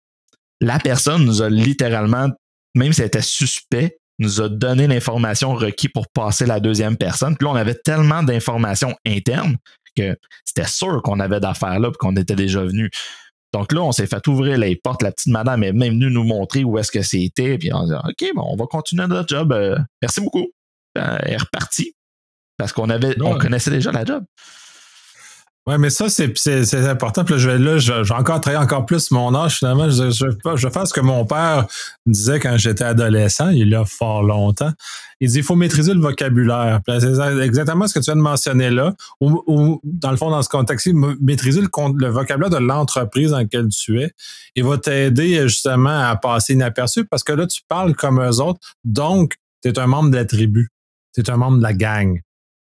[0.60, 2.28] la personne nous a littéralement,
[2.74, 7.36] même si elle était suspect, nous a donné l'information requise pour passer la deuxième personne.
[7.36, 9.56] Puis là, on avait tellement d'informations internes
[9.96, 12.90] que c'était sûr qu'on avait d'affaires là qu'on était déjà venu.
[13.52, 15.02] Donc là, on s'est fait ouvrir les portes.
[15.02, 17.58] La petite madame est même venue nous montrer où est-ce que c'était.
[17.58, 19.52] Puis on a dit OK, bon, on va continuer notre job.
[19.52, 20.46] Euh, merci beaucoup.
[20.96, 21.94] Elle est repartie.
[22.58, 24.24] Parce qu'on avait, on connaissait déjà la job.
[25.68, 27.24] Oui, mais ça, c'est important.
[27.24, 29.90] Puis là, je vais, là, je vais encore travailler encore plus mon âge, finalement.
[29.90, 31.66] Je, je, je vais faire ce que mon père
[32.06, 34.70] disait quand j'étais adolescent, il y a fort longtemps.
[35.18, 36.78] Il dit il faut maîtriser le vocabulaire.
[36.86, 38.94] C'est exactement ce que tu viens de mentionner là.
[39.20, 43.66] Ou, dans le fond, dans ce contexte-ci, maîtriser le, le vocabulaire de l'entreprise dans laquelle
[43.66, 44.12] tu es.
[44.54, 48.60] Il va t'aider justement à passer inaperçu parce que là, tu parles comme eux autres.
[48.84, 50.70] Donc, tu es un membre de la tribu.
[51.16, 52.20] Tu es un membre de la gang.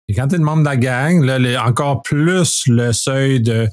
[0.08, 3.70] Et quand tu es membre de la gang, là, encore plus le seuil de,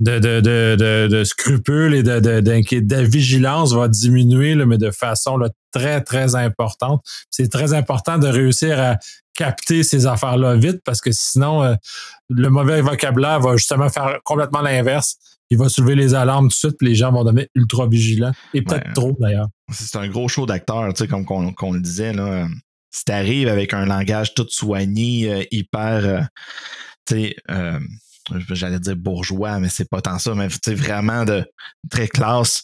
[0.00, 5.38] de, de, de, de scrupules et de, de, vigilance va diminuer, mais de façon
[5.70, 7.02] très, très importante.
[7.30, 8.98] C'est très important de réussir à
[9.34, 11.74] capter ces affaires-là vite parce que sinon, euh,
[12.28, 15.16] le mauvais vocabulaire va justement faire complètement l'inverse.
[15.48, 18.32] Il va soulever les alarmes tout de suite, puis les gens vont devenir ultra vigilants.
[18.52, 19.48] Et peut-être trop d'ailleurs.
[19.70, 22.12] C'est un gros show d'acteurs, tu sais, comme qu'on le disait.
[22.12, 22.46] Là
[22.92, 26.20] si tu arrives avec un langage tout soigné, euh, hyper, euh,
[27.06, 27.80] tu sais, euh,
[28.50, 31.44] j'allais dire bourgeois, mais c'est pas tant ça, mais tu vraiment de
[31.90, 32.62] très classe,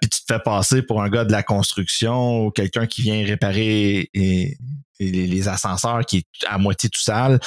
[0.00, 3.24] puis tu te fais passer pour un gars de la construction ou quelqu'un qui vient
[3.24, 4.08] réparer
[5.00, 7.40] les, ascenseurs qui est à moitié tout sale.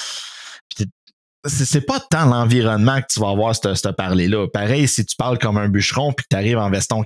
[1.46, 4.48] C'est pas tant l'environnement que tu vas avoir ce parler-là.
[4.50, 7.04] Pareil, si tu parles comme un bûcheron puis que tu arrives en veston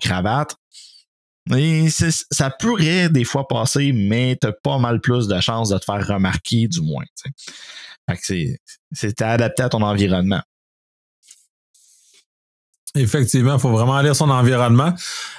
[1.51, 5.77] cravate, ça pourrait des fois passer, mais tu as pas mal plus de chances de
[5.77, 7.03] te faire remarquer, du moins.
[8.21, 10.41] c'est adapté à ton environnement.
[12.93, 14.93] Effectivement, il faut vraiment lire son environnement.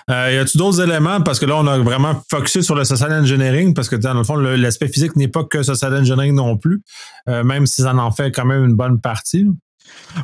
[0.09, 1.21] Euh, y a-t-il d'autres éléments?
[1.21, 4.25] Parce que là, on a vraiment focusé sur le social engineering, parce que dans le
[4.25, 6.83] fond, l'aspect physique n'est pas que social engineering non plus,
[7.29, 9.47] euh, même si ça en fait quand même une bonne partie.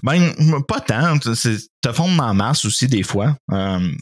[0.02, 0.32] Ben,
[0.66, 1.18] pas tant.
[1.18, 3.36] Te fondre en masse aussi, des fois.
[3.52, 3.92] Euh,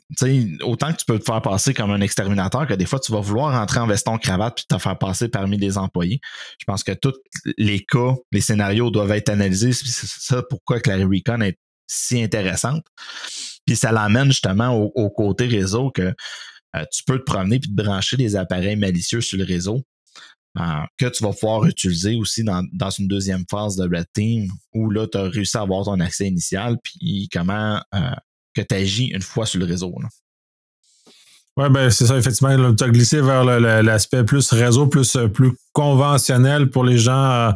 [0.62, 3.20] autant que tu peux te faire passer comme un exterminateur, que des fois, tu vas
[3.20, 6.20] vouloir rentrer en veston cravate puis te faire passer parmi des employés.
[6.58, 7.14] Je pense que tous
[7.58, 9.72] les cas, les scénarios doivent être analysés.
[9.72, 12.84] C'est ça pourquoi que la Recon est si intéressante.
[13.66, 16.14] Puis ça l'amène justement au, côté réseau que
[16.76, 19.82] euh, tu peux te promener puis te brancher des appareils malicieux sur le réseau
[20.98, 25.06] que tu vas pouvoir utiliser aussi dans, une deuxième phase de Red Team où là,
[25.06, 28.00] tu as réussi à avoir ton accès initial, puis comment euh,
[28.54, 29.94] que tu agis une fois sur le réseau.
[31.58, 32.74] Oui, ben c'est ça, effectivement.
[32.74, 37.52] Tu as glissé vers l'aspect plus réseau, plus, euh, plus conventionnel pour les gens euh,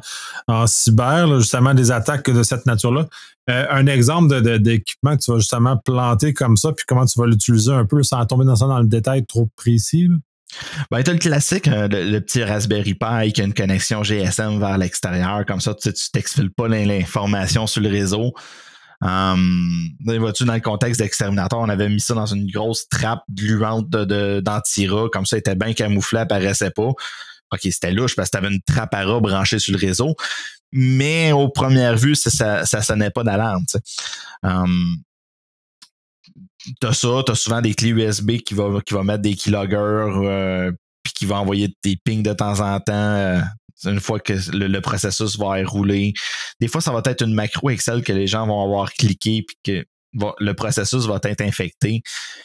[0.48, 3.06] en cyber, justement, des attaques de cette nature-là.
[3.46, 7.72] un exemple d'équipement que tu vas justement planter comme ça, puis comment tu vas l'utiliser
[7.72, 10.08] un peu sans tomber dans ça dans le détail trop précis.
[10.90, 14.58] Ben, tu as le classique, hein, le, petit Raspberry Pi qui a une connexion GSM
[14.58, 15.44] vers l'extérieur.
[15.46, 18.34] Comme ça, tu t'exfiles pas l'information sur le réseau.
[19.02, 19.88] Um,
[20.34, 25.08] tu dans le contexte d'exterminateur, on avait mis ça dans une grosse trappe gluante d'antira,
[25.10, 26.90] comme ça, il était bien camouflé, apparaissait pas.
[27.52, 30.14] OK, c'était louche parce que tu avais une trappe à rat branchée sur le réseau.
[30.72, 33.64] Mais aux premières vues, ça, ça, sonnait pas d'alarme.
[34.42, 34.98] Um,
[36.80, 39.76] t'as ça, t'as souvent des clés USB qui va, qui va mettre des keyloggers
[40.24, 43.40] euh, puis qui va envoyer des pings de temps en temps euh,
[43.85, 46.12] une fois que le, processus va rouler.
[46.61, 49.56] Des fois, ça va être une macro Excel que les gens vont avoir cliqué puis
[49.64, 49.87] que
[50.40, 52.02] le processus va être infecté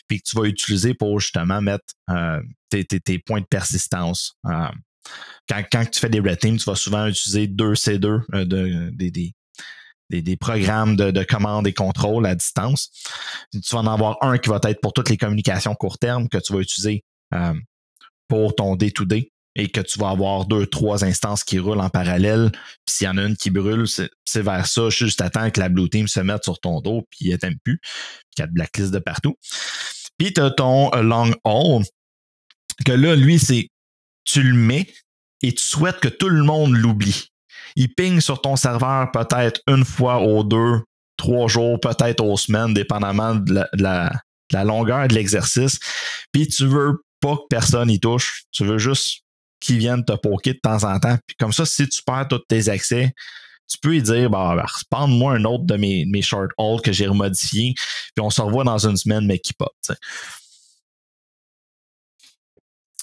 [0.08, 4.38] puis que tu vas utiliser pour justement mettre euh, tes, tes, points de persistance.
[4.44, 9.12] quand, quand tu fais des red teams, tu vas souvent utiliser deux C2, de, des,
[9.12, 9.34] des,
[10.40, 12.90] programmes de, de commande et contrôle à distance.
[13.52, 16.38] Tu vas en avoir un qui va être pour toutes les communications court terme que
[16.38, 17.54] tu vas utiliser euh,
[18.28, 19.32] pour ton day-to-day.
[19.56, 22.52] et que tu vas avoir deux, trois instances qui roulent en parallèle.
[22.52, 25.60] Puis s'il y en a une qui brûle, c'est vers ça, juste à temps que
[25.60, 28.48] la Blue Team se mette sur ton dos, puis il t'aime plus, puis y a
[28.48, 29.36] de blacklist de partout.
[30.18, 31.84] Puis tu as ton long haul,
[32.86, 33.70] que là, lui, c'est
[34.26, 34.88] tu le mets
[35.42, 37.30] et tu souhaites que tout le monde l'oublie.
[37.76, 40.82] Il ping sur ton serveur peut-être une fois aux deux,
[41.18, 45.80] trois jours, peut-être aux semaines, dépendamment de la, longueur de l'exercice.
[46.32, 48.44] Puis tu veux pas que personne y touche.
[48.52, 49.22] Tu veux juste
[49.60, 51.18] qu'ils viennent te poker de temps en temps.
[51.28, 53.14] Puis comme ça, si tu perds tous tes accès,
[53.68, 54.56] tu peux y dire, bah,
[54.92, 57.74] bah moi un autre de mes, mes short holds que j'ai remodifié,
[58.16, 59.74] puis on se revoit dans une semaine, mais qui pop.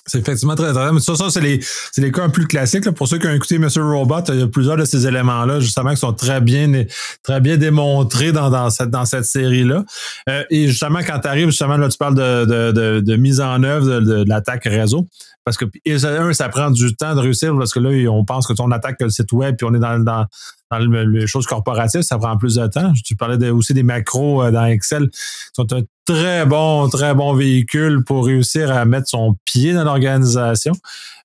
[0.04, 0.94] C'est effectivement très intéressant.
[0.94, 1.60] Mais ça, ça c'est les,
[1.96, 2.90] les, cas un plus classiques.
[2.90, 3.80] Pour ceux qui ont écouté Mr.
[3.80, 6.84] Robot, il y a plusieurs de ces éléments-là, justement, qui sont très bien,
[7.22, 9.84] très bien démontrés dans, dans cette, dans cette série-là.
[10.28, 13.62] Euh, et justement, quand tu arrives, justement, là, tu parles de, de, de, mise en
[13.62, 15.06] œuvre de, l'attaque réseau.
[15.44, 18.52] Parce que, un, ça prend du temps de réussir parce que là, on pense que
[18.60, 20.26] on attaque le site web puis on est dans, dans,
[20.70, 22.92] dans les choses corporatives, ça prend plus de temps.
[23.04, 25.08] Tu parlais aussi des macros euh, dans Excel.
[25.52, 30.72] sont un très bon, très bon véhicule pour réussir à mettre son pied dans l'organisation.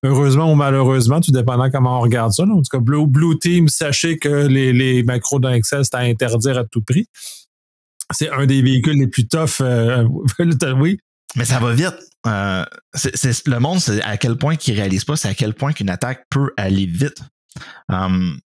[0.04, 2.44] Heureusement ou malheureusement, tout dépendant comment on regarde ça.
[2.44, 6.64] En tout cas, Blue, Team, sachez que les, macros dans Excel, c'est à interdire à
[6.64, 7.08] tout prix.
[8.12, 9.62] C'est un des véhicules les plus tough.
[9.62, 10.08] Euh,
[10.78, 11.00] oui.
[11.36, 11.96] Mais ça va vite.
[12.26, 12.66] Euh,
[13.46, 16.26] le monde, c'est à quel point qu'il réalise pas, c'est à quel point qu'une attaque
[16.30, 17.22] peut aller vite.
[17.90, 18.40] Um,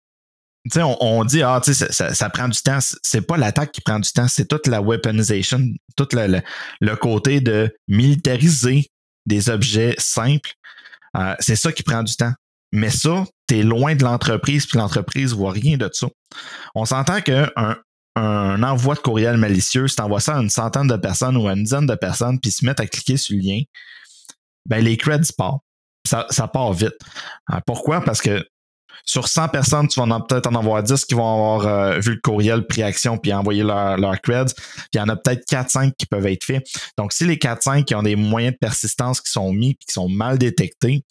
[0.75, 2.79] on, dit, ah, ça, ça, prend du temps.
[3.03, 5.59] C'est pas l'attaque qui prend du temps, c'est toute la weaponization,
[5.95, 6.41] tout le,
[6.79, 8.87] le, côté de militariser
[9.25, 10.51] des objets simples.
[11.17, 12.33] Euh, c'est ça qui prend du temps.
[12.71, 16.07] Mais ça, tu es loin de l'entreprise, puis l'entreprise voit rien de ça.
[16.75, 17.49] On s'entend qu'un
[18.15, 21.47] un envoi de courriel malicieux, si tu envoies ça à une centaine de personnes ou
[21.47, 23.61] à une dizaine de personnes, puis se mettent à cliquer sur le lien,
[24.65, 25.63] ben les creds partent.
[26.07, 26.97] Ça, ça part vite.
[27.53, 28.01] Euh, pourquoi?
[28.01, 28.43] Parce que
[29.05, 32.19] sur 100 personnes, tu vas peut-être en avoir 10 qui vont avoir euh, vu le
[32.21, 34.53] courriel, pris action, puis envoyé leur, leur creds.
[34.55, 36.65] Puis il y en a peut-être 4-5 qui peuvent être faits.
[36.97, 39.93] Donc, si les 4-5 qui ont des moyens de persistance qui sont mis puis qui
[39.93, 41.03] sont mal détectés,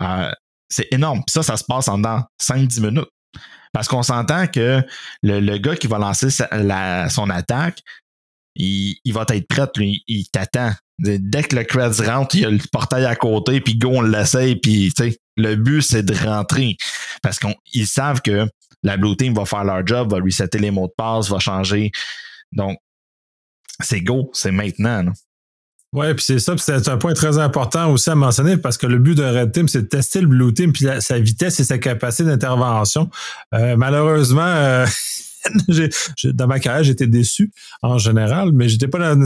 [0.00, 0.30] euh,
[0.68, 1.22] c'est énorme.
[1.26, 3.10] Puis ça, ça se passe en 5-10 minutes.
[3.72, 4.82] Parce qu'on s'entend que
[5.22, 7.80] le, le, gars qui va lancer son attaque,
[8.54, 10.72] il, il, va être prêt, lui, il t'attend.
[10.98, 14.02] Dès que le creds rentre, il y a le portail à côté, puis go, on
[14.02, 14.92] l'essaye, puis
[15.36, 16.76] le but, c'est de rentrer.
[17.22, 18.46] Parce qu'ils savent que
[18.82, 21.90] la Blue Team va faire leur job, va resetter les mots de passe, va changer.
[22.52, 22.78] Donc,
[23.80, 25.12] c'est go, c'est maintenant.
[25.94, 28.98] Oui, puis c'est ça, c'est un point très important aussi à mentionner parce que le
[28.98, 31.76] but de Red Team, c'est de tester le Blue Team, puis sa vitesse et sa
[31.76, 33.10] capacité d'intervention.
[33.54, 34.86] Euh, malheureusement, euh,
[36.24, 37.50] dans ma carrière, j'étais déçu
[37.82, 39.16] en général, mais j'étais pas dans,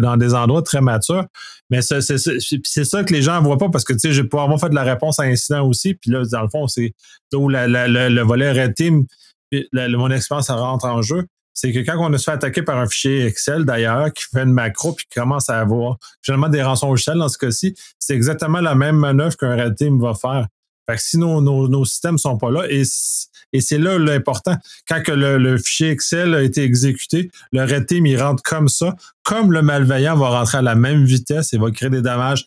[0.00, 1.24] dans, des, endroits très matures.
[1.70, 4.42] Mais c'est ça que les gens ne voient pas parce que tu sais, j'ai pas
[4.42, 5.94] avoir fait de la réponse à incident aussi.
[5.94, 6.94] Puis là, dans le fond, c'est
[7.32, 9.04] là où le volet Red Team,
[9.52, 11.26] mon expérience rentre en jeu
[11.60, 14.52] c'est que quand on se fait attaquer par un fichier Excel, d'ailleurs, qui fait une
[14.52, 18.60] macro puis qui commence à avoir généralement des rançons Shell dans ce cas-ci, c'est exactement
[18.60, 20.46] la même manœuvre qu'un Red Team va faire.
[20.88, 24.56] Fait que si nos, nos, nos systèmes sont pas là, et, c'est là l'important,
[24.88, 28.94] quand que le, fichier Excel a été exécuté, le Red Team, il rentre comme ça,
[29.22, 32.46] comme le malveillant va rentrer à la même vitesse et va créer des dommages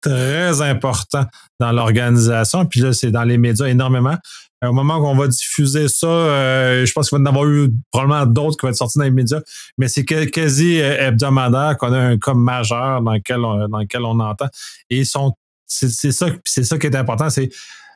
[0.00, 1.24] très importants
[1.60, 2.66] dans l'organisation.
[2.66, 4.16] Puis là, c'est dans les médias énormément.
[4.62, 7.70] Au moment qu'on va diffuser ça, euh, je pense qu'il va y en avoir eu
[7.90, 9.40] probablement d'autres qui vont être sortis dans les médias,
[9.76, 14.02] mais c'est quasi euh, hebdomadaire qu'on a un cas majeur dans lequel on, dans lequel
[14.04, 14.48] on entend.
[14.90, 15.34] Et sont,
[15.74, 17.50] c'est, ça, c'est ça qui est important, c'est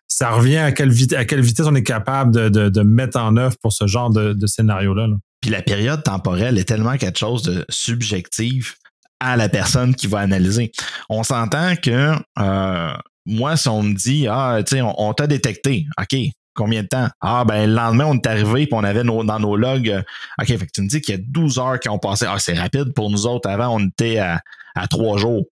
[0.09, 3.87] ça revient à quelle, vitesse on est capable de, de, mettre en œuvre pour ce
[3.87, 5.07] genre de, scénario-là.
[5.41, 8.77] Puis la période temporelle est tellement quelque chose de subjectif
[9.21, 10.73] à la personne qui va analyser.
[11.11, 12.93] On s'entend que euh,
[13.27, 16.17] moi, si on me dit Ah, tu sais, on, t'a détecté, OK,
[16.59, 17.09] Combien de temps?
[17.21, 19.91] Ah, ben, le lendemain, on est arrivé et on avait dans nos logs.
[19.91, 20.03] Euh,
[20.43, 22.27] OK, fait que tu me dis qu'il y a 12 heures qui ont passé.
[22.29, 23.49] Ah, c'est rapide pour nous autres.
[23.49, 24.41] Avant, on était à,
[24.75, 25.45] à 3 jours.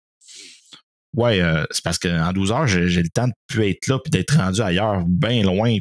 [1.14, 4.10] Ouais, euh, c'est parce qu'en 12 heures, j'ai le temps de plus être là puis
[4.10, 5.76] d'être rendu ailleurs, bien loin,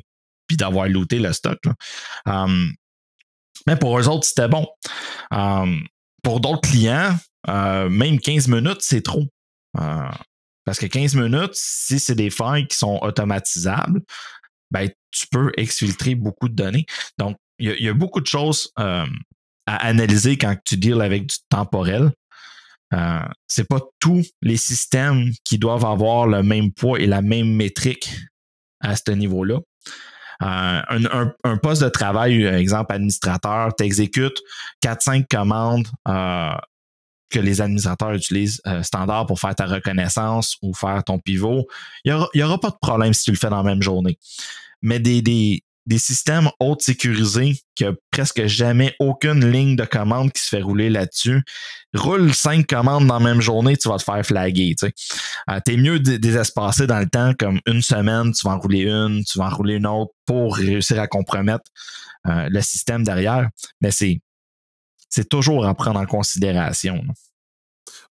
[0.47, 1.59] puis d'avoir looté le stock.
[2.25, 2.71] Um,
[3.65, 4.67] mais pour eux autres, c'était bon.
[5.31, 5.85] Um,
[6.21, 7.15] pour d'autres clients,
[7.49, 9.25] euh, même 15 minutes, c'est trop.
[9.73, 14.01] parce que 15 minutes, si c'est des failles qui sont automatisables,
[14.71, 16.85] ben, tu peux exfiltrer beaucoup de données.
[17.17, 19.05] Donc, il y, a beaucoup de choses à
[19.65, 22.11] analyser quand tu deals avec du temporel.
[22.93, 27.49] Euh, c'est pas tous les systèmes qui doivent avoir le même poids et la même
[27.53, 28.09] métrique
[28.81, 29.59] à ce niveau-là.
[30.41, 34.37] Euh, un, poste de travail, exemple administrateur, tu exécutes
[34.83, 35.87] 4-5 commandes
[37.33, 41.65] que les administrateurs utilisent euh, standard pour faire ta reconnaissance ou faire ton pivot,
[42.05, 44.19] il n'y aura, pas de problème si tu le fais dans la même journée.
[44.81, 50.41] Mais des, des systèmes haute sécurisés qui a presque jamais aucune ligne de commande qui
[50.41, 51.43] se fait rouler là-dessus.
[51.93, 54.75] Roule cinq commandes dans la même journée, tu vas te faire flaguer.
[54.77, 58.83] Tu euh, es mieux désespacé dans le temps, comme une semaine, tu vas en rouler
[58.83, 61.65] une, tu vas en rouler une autre pour réussir à compromettre
[62.27, 63.49] euh, le système derrière.
[63.81, 64.19] Mais c'est
[65.09, 67.03] c'est toujours à prendre en considération.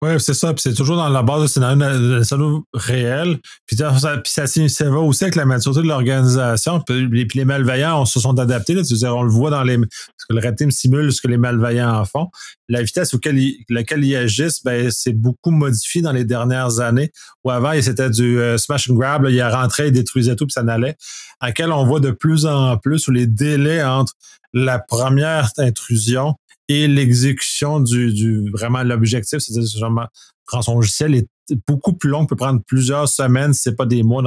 [0.02, 0.54] Oui, c'est ça.
[0.54, 3.38] Puis c'est toujours dans la base de scénario, réel.
[3.66, 6.80] Puis ça, va aussi avec la maturité de l'organisation.
[6.80, 8.74] Puis, les malveillants se sont adaptés.
[8.74, 8.83] Là,
[9.14, 9.76] on le voit dans les.
[9.76, 12.28] Parce que le red team simule ce que les malveillants en font.
[12.68, 17.11] La vitesse auquel laquelle ils agissent, ben, c'est beaucoup modifié dans les dernières années.
[17.44, 19.26] Où avant, c'était du euh, smash and grab.
[19.28, 20.96] il rentrait, il détruisait tout, puis ça n'allait.
[21.40, 24.14] À quel on voit de plus en plus les délais entre
[24.52, 26.37] la première intrusion
[26.70, 30.09] et l'exécution du, vraiment l'objectif, c'est-à-dire
[30.46, 31.28] prendre son logiciel est
[31.66, 34.22] beaucoup plus long, peut prendre plusieurs semaines, c'est pas des mois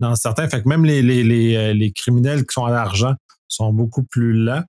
[0.00, 0.48] dans, certains.
[0.48, 3.14] Fait que même les, les, les, euh, les criminels qui sont à l'argent
[3.46, 4.64] sont beaucoup plus lents.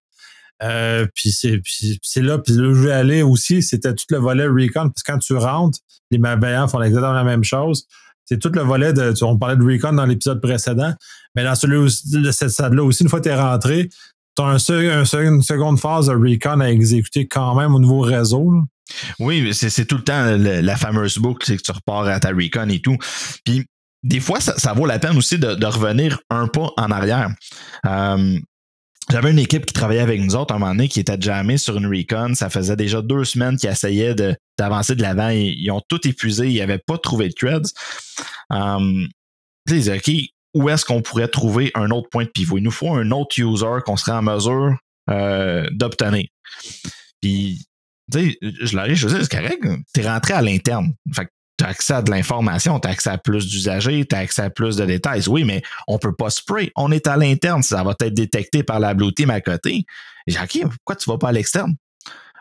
[0.62, 4.46] Euh, puis c'est là puis là où je vais aller aussi c'était tout le volet
[4.46, 5.80] recon parce que quand tu rentres
[6.12, 7.86] les malveillants font exactement la même chose
[8.26, 10.94] c'est tout le volet de on parlait de recon dans l'épisode précédent
[11.34, 11.78] mais dans celui
[12.12, 13.88] de cette stade là aussi une fois que tu es rentré
[14.44, 18.54] une seconde phase de recon à exécuter quand même au nouveau réseau.
[19.20, 22.68] Oui, c'est tout le temps la fameuse boucle, c'est que tu repars à ta recon
[22.70, 22.98] et tout.
[23.44, 23.66] Puis
[24.04, 27.30] des fois, ça, vaut la peine aussi de, revenir un pas en arrière.
[27.86, 28.40] Euh,
[29.12, 31.58] j'avais une équipe qui travaillait avec nous autres à un moment donné qui était jamais
[31.58, 32.36] sur une recon.
[32.36, 34.16] Ça faisait déjà deux semaines qu'ils essayaient
[34.58, 35.30] d'avancer de l'avant.
[35.30, 36.48] Ils, ont tout épuisé.
[36.48, 37.74] Ils n'avaient pas trouvé de threads.
[38.52, 39.08] Um,
[39.68, 40.12] ils disaient, OK,
[40.54, 42.58] où est-ce qu'on pourrait trouver un autre point de pivot?
[42.58, 44.76] Il nous faut un autre user qu'on serait en mesure
[45.10, 46.26] euh, d'obtenir.
[47.22, 47.66] Puis,
[48.12, 50.94] tu sais, je l'arrive, je c'est correct, tu es rentré à l'interne.
[51.14, 54.16] Fait que tu as accès à de l'information, tu as accès à plus d'usagers, tu
[54.16, 55.28] as accès à plus de détails.
[55.28, 56.72] Oui, mais on peut pas spray.
[56.76, 57.62] On est à l'interne.
[57.62, 59.84] Ça va être détecté par la Blue Team à côté.
[60.26, 61.76] J'ai OK, pourquoi tu vas pas à l'externe?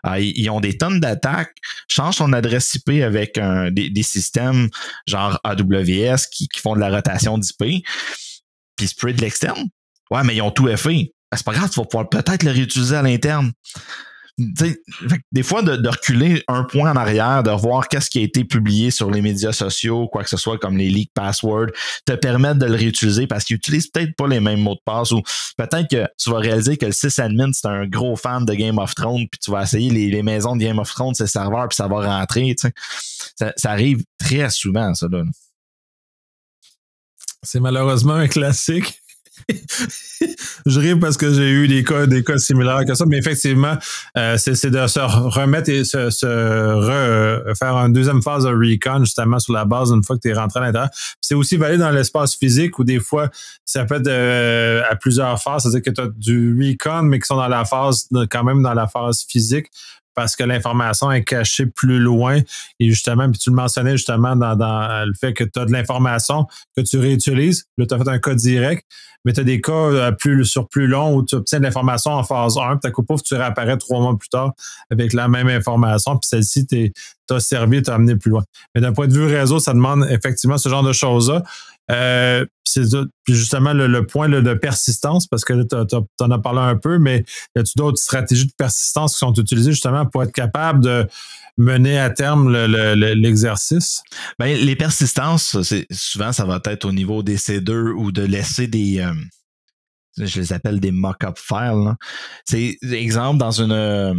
[0.03, 1.57] Ah, ils ont des tonnes d'attaques.
[1.89, 3.39] Change ton adresse IP avec
[3.73, 4.69] des, systèmes
[5.07, 7.85] genre AWS qui, font de la rotation d'IP,
[8.77, 9.69] puis spray de l'externe.
[10.11, 11.13] Ouais, mais ils ont tout fait.
[11.31, 13.53] Ben, c'est pas grave, tu vas pouvoir peut-être le réutiliser à l'interne
[14.39, 18.93] des fois, de, reculer un point en arrière, de voir qu'est-ce qui a été publié
[18.93, 21.73] sur les médias sociaux, quoi que ce soit, comme les leaks passwords,
[22.05, 25.11] te permettre de le réutiliser parce qu'ils utilisent peut-être pas les mêmes mots de passe
[25.11, 25.23] ou
[25.57, 28.95] peut-être que tu vas réaliser que le sysadmin, c'est un gros fan de Game of
[28.95, 31.89] Thrones, puis tu vas essayer les, maisons de Game of Thrones, ses serveurs, puis ça
[31.89, 32.55] va rentrer.
[32.59, 35.09] Ça, ça arrive très souvent, ça.
[37.43, 39.01] C'est malheureusement un classique.
[40.67, 43.77] je ris parce que j'ai eu des cas, des cas similaires que ça, mais effectivement,
[44.17, 49.39] euh, c'est de se remettre et se, se faire une deuxième phase de recon justement
[49.39, 50.91] sur la base une fois que tu es rentré à l'intérieur.
[51.21, 53.31] C'est aussi valide dans l'espace physique où des fois,
[53.65, 57.27] ça peut être euh, à plusieurs phases, c'est-à-dire que tu as du recon, mais qui
[57.27, 59.67] sont dans la phase, quand même dans la phase physique
[60.19, 62.41] parce que l'information est cachée plus loin.
[62.81, 66.49] Et justement, puis tu le mentionnais justement dans, le fait que tu as de l'information
[66.77, 67.67] que tu réutilises.
[67.77, 68.85] Là, tu as fait un cas direct,
[69.25, 72.11] mais tu as des cas euh, plus, sur plus long où tu obtiens de l'information
[72.11, 74.55] en phase 1, puis coup, tu réapparais trois mois plus tard
[74.91, 76.67] avec la même information, puis celle-ci
[77.29, 78.43] t'a servi, t'a amené plus loin.
[78.75, 81.45] Mais d'un point de vue réseau, ça demande effectivement ce genre de choses-là.
[81.91, 82.85] Euh, c'est
[83.27, 87.25] justement le, point de persistance, parce que tu en as parlé un peu, mais
[87.57, 91.07] y a-tu d'autres stratégies de persistance qui sont utilisées justement pour être capable de
[91.57, 94.03] mener à terme l'exercice?
[94.39, 95.57] Ben, les persistances,
[95.91, 99.01] souvent, ça va être au niveau des C2 ou de laisser des.
[99.01, 99.15] Euh,
[100.19, 101.95] je les appelle des mock-up files.
[102.45, 104.15] C'est exemple dans une, euh,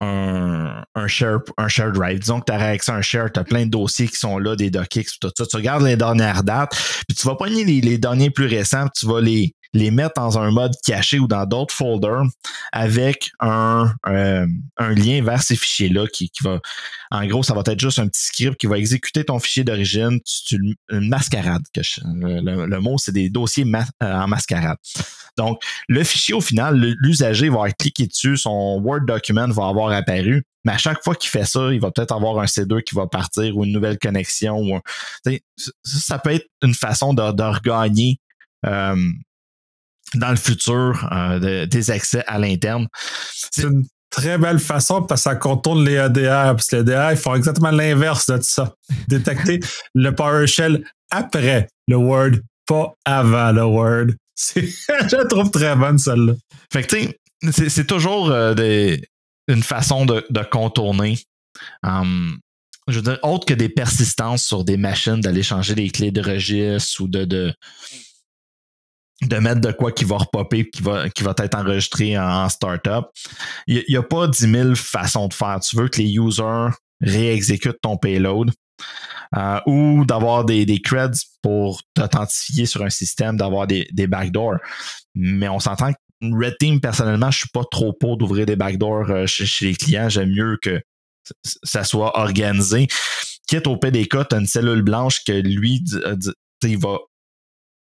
[0.00, 2.18] un, un, share, un share drive.
[2.18, 4.38] Disons que tu as accès à un share, tu as plein de dossiers qui sont
[4.38, 5.46] là, des docx, tout ça.
[5.46, 6.76] Tu regardes les dernières dates,
[7.08, 10.38] puis tu vas pogner les, les derniers plus récents, tu vas les, les mettre dans
[10.38, 12.24] un mode caché ou dans d'autres folders
[12.72, 16.60] avec un, euh, un lien vers ces fichiers-là qui, qui, va,
[17.10, 20.20] en gros, ça va être juste un petit script qui va exécuter ton fichier d'origine,
[20.90, 21.62] une mascarade.
[21.72, 24.78] Que le, mot, c'est des dossiers euh, en mascarade.
[25.36, 30.44] Donc, le fichier, au final, l'usager va cliquer dessus, son Word document va avoir apparu,
[30.64, 33.06] mais à chaque fois qu'il fait ça, il va peut-être avoir un C2 qui va
[33.06, 34.58] partir ou une nouvelle connexion.
[34.58, 34.80] Ou
[35.84, 38.18] ça, peut être une façon de, de regagner
[38.64, 38.96] euh,
[40.14, 42.86] dans le futur euh, des accès à l'interne.
[43.32, 46.54] C'est une très belle façon parce que ça contourne les ADR.
[46.54, 48.74] Parce que les ADR, ils font exactement l'inverse de ça.
[49.08, 49.60] Détecter
[49.94, 52.32] le PowerShell après le Word,
[52.66, 54.06] pas avant le Word.
[54.56, 56.34] Je la trouve très bonne, celle-là.
[56.72, 59.02] Fait que, tu sais, c'est toujours euh, des,
[59.48, 61.18] une façon de, de contourner
[61.82, 62.38] hum,
[62.88, 66.20] je veux dire, autre que des persistances sur des machines, d'aller changer les clés de
[66.20, 67.52] registre ou de, de,
[69.22, 73.06] de mettre de quoi qui va repopper, qui va, qui va être enregistré en, startup.
[73.66, 75.58] Il n'y a pas 10 000 façons de faire.
[75.60, 76.68] Tu veux que les users
[77.00, 78.50] réexécutent ton payload.
[79.36, 84.58] Euh, ou d'avoir des, des, creds pour t'authentifier sur un système, d'avoir des, des backdoors.
[85.16, 89.10] Mais on s'entend que Red Team, personnellement, je suis pas trop pour d'ouvrir des backdoors
[89.10, 90.08] euh, chez, les clients.
[90.08, 90.80] J'aime mieux que
[91.42, 92.86] ça soit organisé.
[93.48, 95.82] Quitte au PDK, tu as une cellule blanche que lui,
[96.62, 96.98] il va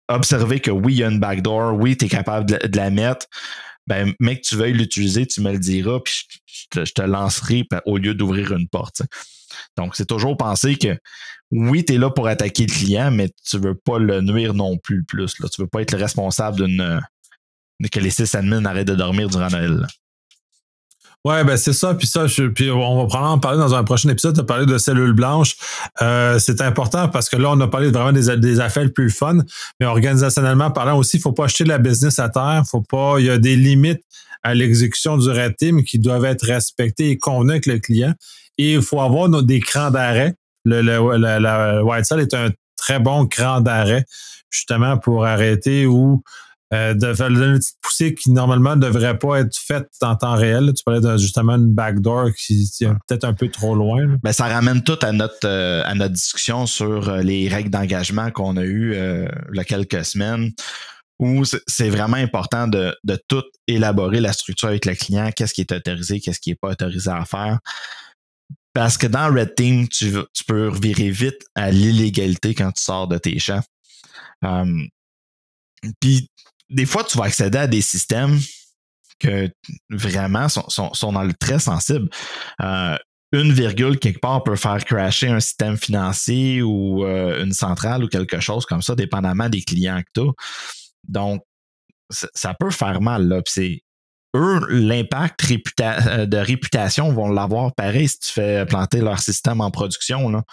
[0.08, 3.26] observer que oui, il y a une backdoor, oui, tu es capable de, la mettre.
[3.86, 6.14] Ben, mec, tu veuilles l'utiliser, tu me le diras, puis
[6.74, 9.02] je, te, lancerai au lieu d'ouvrir une porte.
[9.76, 10.98] Donc, c'est toujours penser que
[11.52, 14.76] oui, tu es là pour attaquer le client, mais tu veux pas le nuire non
[14.76, 15.38] plus plus.
[15.38, 15.48] Là.
[15.48, 17.00] Tu veux pas être le responsable d'une
[17.92, 19.86] que les six admins arrêtent de dormir durant Noël.
[21.26, 21.92] Ouais, ben c'est ça.
[21.92, 24.36] Puis ça, puis on va probablement en parler dans un prochain épisode.
[24.36, 25.56] Tu as parlé de cellules blanches.
[26.00, 29.38] Euh, c'est important parce que là, on a parlé vraiment des, des affaires plus fun.
[29.80, 32.62] Mais organisationnellement parlant aussi, il faut pas acheter la business à terre.
[32.70, 33.16] Faut pas.
[33.18, 34.02] Il y a des limites
[34.44, 38.14] à l'exécution du team qui doivent être respectées et convenues avec le client.
[38.56, 40.36] Et il faut avoir des crans d'arrêt.
[40.64, 44.04] Le, la White Cell est un très bon cran d'arrêt,
[44.48, 46.22] justement, pour arrêter ou
[46.74, 50.34] euh, de faire une petite poussée qui normalement ne devrait pas être faite en temps
[50.34, 50.72] réel.
[50.76, 54.16] Tu parlais de justement une backdoor qui est peut-être un peu trop loin.
[54.24, 58.32] Ben, ça ramène tout à notre euh, à notre discussion sur euh, les règles d'engagement
[58.32, 60.50] qu'on a eues il y a quelques semaines
[61.20, 65.62] où c'est vraiment important de, de tout élaborer la structure avec le client, qu'est-ce qui
[65.62, 67.58] est autorisé, qu'est-ce qui n'est pas autorisé à faire.
[68.74, 73.08] Parce que dans Red Team, tu, tu peux revirer vite à l'illégalité quand tu sors
[73.08, 73.62] de tes champs.
[76.00, 76.30] Puis
[76.68, 78.38] des fois, tu vas accéder à des systèmes
[79.18, 79.50] que
[79.88, 82.08] vraiment sont, dans le très sensible.
[82.62, 82.96] Euh,
[83.32, 88.08] une virgule quelque part peut faire crasher un système financier ou euh, une centrale ou
[88.08, 90.32] quelque chose comme ça, dépendamment des clients que tu as.
[91.08, 91.42] Donc,
[92.10, 93.26] ça peut faire mal.
[93.28, 93.40] Là.
[93.46, 93.82] c'est
[94.34, 95.44] eux, l'impact
[95.80, 100.28] euh, de réputation vont l'avoir pareil si tu fais planter leur système en production.
[100.28, 100.44] Là.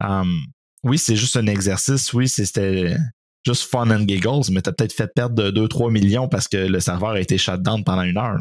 [0.00, 0.40] Um,
[0.82, 2.12] oui, c'est juste un exercice.
[2.12, 2.96] Oui, c'était
[3.44, 6.56] juste fun and giggles, mais tu as peut-être fait perdre de 2-3 millions parce que
[6.56, 8.38] le serveur a été shut down pendant une heure.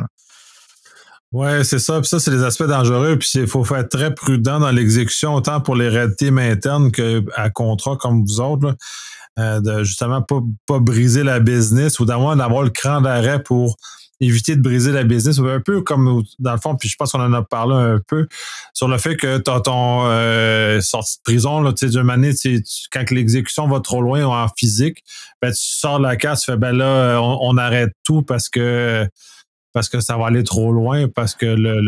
[1.31, 1.99] Ouais, c'est ça.
[2.01, 3.17] Puis ça, c'est des aspects dangereux.
[3.17, 7.49] Puis il faut faire très prudent dans l'exécution, autant pour les red teams internes qu'à
[7.49, 8.75] contrat comme vous autres.
[9.39, 13.77] Euh, de justement pas, pas briser la business ou d'avoir le cran d'arrêt pour
[14.21, 15.39] éviter de briser la business.
[15.39, 18.27] Un peu comme dans le fond, puis je pense qu'on en a parlé un peu
[18.73, 22.31] sur le fait que tu ton euh, sortie de prison, là, tu sais, d'une année,
[22.91, 25.03] quand l'exécution va trop loin en physique,
[25.41, 29.07] ben, tu sors de la case, tu fais ben là, on, arrête tout parce que
[29.73, 31.79] parce que ça va aller trop loin, parce que le,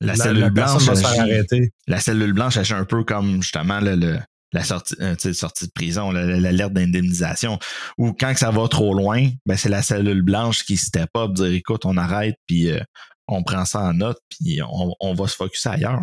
[0.00, 1.72] la, cellule blanche va se faire arrêter.
[1.86, 4.18] La cellule blanche agit un peu comme justement le,
[4.56, 7.58] la sortie, euh, sortie de prison, l'alerte d'indemnisation.
[7.98, 11.52] Ou quand ça va trop loin, ben c'est la cellule blanche qui step up, dire
[11.52, 12.80] écoute, on arrête, puis euh,
[13.28, 16.00] on prend ça en note, puis on, va se focuser ailleurs.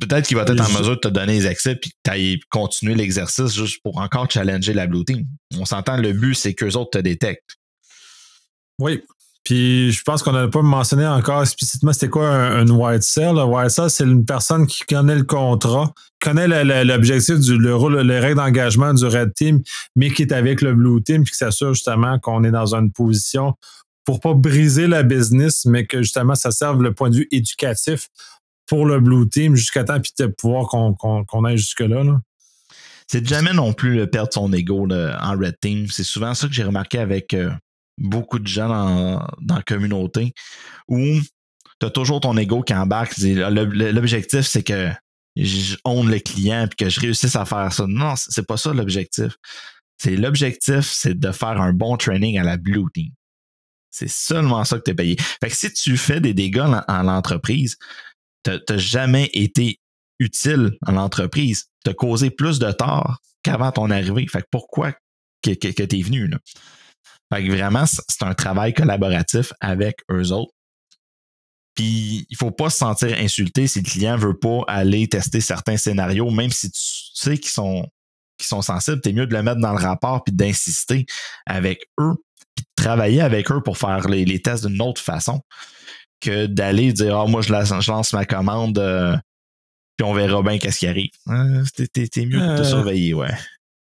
[0.00, 3.54] Peut-être qu'il va être en mesure de te donner les accès puis que continuer l'exercice
[3.54, 5.26] juste pour encore challenger la blue team.
[5.58, 7.56] On s'entend, le but, c'est qu'eux autres te détectent.
[8.78, 9.02] Oui,
[9.46, 13.38] puis je pense qu'on n'a pas mentionné encore explicitement c'était quoi un, white cell.
[13.38, 16.48] Un white cell, c'est une personne qui connaît le contrat, connaît
[16.84, 19.62] l'objectif du le rôle, les règles d'engagement du red team,
[19.94, 22.90] mais qui est avec le blue team, puis qui s'assure justement qu'on est dans une
[22.90, 23.54] position
[24.04, 28.08] pour pas briser la business, mais que justement ça serve le point de vue éducatif
[28.66, 32.02] pour le blue team jusqu'à temps puis de pouvoir qu'on aille jusque là.
[33.06, 35.86] C'est jamais non plus perdre son ego en red team.
[35.88, 37.52] C'est souvent ça que j'ai remarqué avec euh,
[37.98, 40.34] beaucoup de gens dans, la communauté
[40.88, 41.00] où
[41.80, 43.16] tu as toujours ton ego qui embarque.
[43.18, 44.90] L'objectif, c'est que
[45.36, 47.86] je honte le client et que je réussisse à faire ça.
[47.86, 49.36] Non, c'est pas ça l'objectif.
[49.98, 53.12] C'est l'objectif, c'est de faire un bon training à la blue team.
[53.90, 55.16] C'est seulement ça que tu es payé.
[55.18, 57.76] Fait que si tu fais des dégâts en, l'entreprise,
[58.44, 59.80] tu n'as jamais été
[60.18, 61.66] utile en l'entreprise.
[61.84, 64.26] Tu as causé plus de tort qu'avant ton arrivée.
[64.28, 64.92] Fait que pourquoi
[65.42, 66.28] que, que tu es venu?
[66.28, 66.38] Là?
[67.32, 70.52] Fait que vraiment, c'est un travail collaboratif avec eux autres.
[71.74, 75.76] Puis il faut pas se sentir insulté si le client veut pas aller tester certains
[75.76, 77.86] scénarios, même si tu sais qu'ils sont,
[78.40, 81.04] sont sensibles, es mieux de le mettre dans le rapport puis d'insister
[81.44, 82.14] avec eux,
[82.54, 85.42] puis de travailler avec eux pour faire les, tests d'une autre façon
[86.20, 89.14] que d'aller dire Ah, moi je lance, ma commande euh,
[89.96, 91.10] puis on verra bien qu'est-ce qui arrive.
[91.26, 93.34] Hein, t'es, mieux de te euh, surveiller, ouais.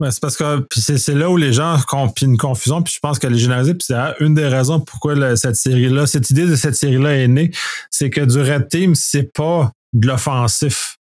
[0.02, 3.28] C'est parce que c'est là où les gens ont une confusion, puis je pense que
[3.28, 7.18] les généraliser, puis c'est une des raisons pourquoi cette série-là, cette idée de cette série-là
[7.18, 7.52] est née,
[7.90, 10.98] c'est que du Red Team, c'est pas de l'offensif.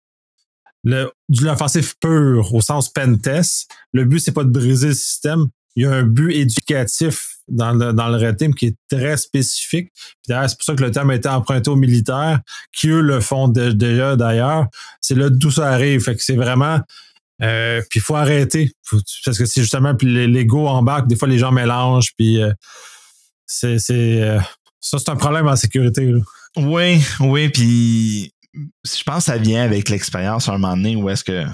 [0.84, 3.70] De l'offensif pur, au sens pentest.
[3.93, 5.47] Le but, c'est pas de briser le système.
[5.76, 9.16] Il y a un but éducatif dans le, dans le Red Team qui est très
[9.16, 9.90] spécifique.
[10.26, 12.40] c'est pour ça que le terme a été emprunté aux militaires,
[12.72, 14.66] qui eux le font déjà d'ailleurs.
[15.01, 16.03] C'est là d'où ça arrive.
[16.03, 16.80] Fait que c'est vraiment
[17.43, 18.72] euh, puis il faut arrêter.
[19.24, 22.53] parce que c'est justement, puis l'ego embarque, des fois les gens mélangent, puis euh,
[23.47, 23.78] c'est.
[23.90, 24.40] Euh,
[24.80, 26.12] ça, c'est un problème en sécurité.
[26.57, 31.09] Oui, oui, puis je pense que ça vient avec l'expérience à un moment donné où
[31.09, 31.45] est-ce que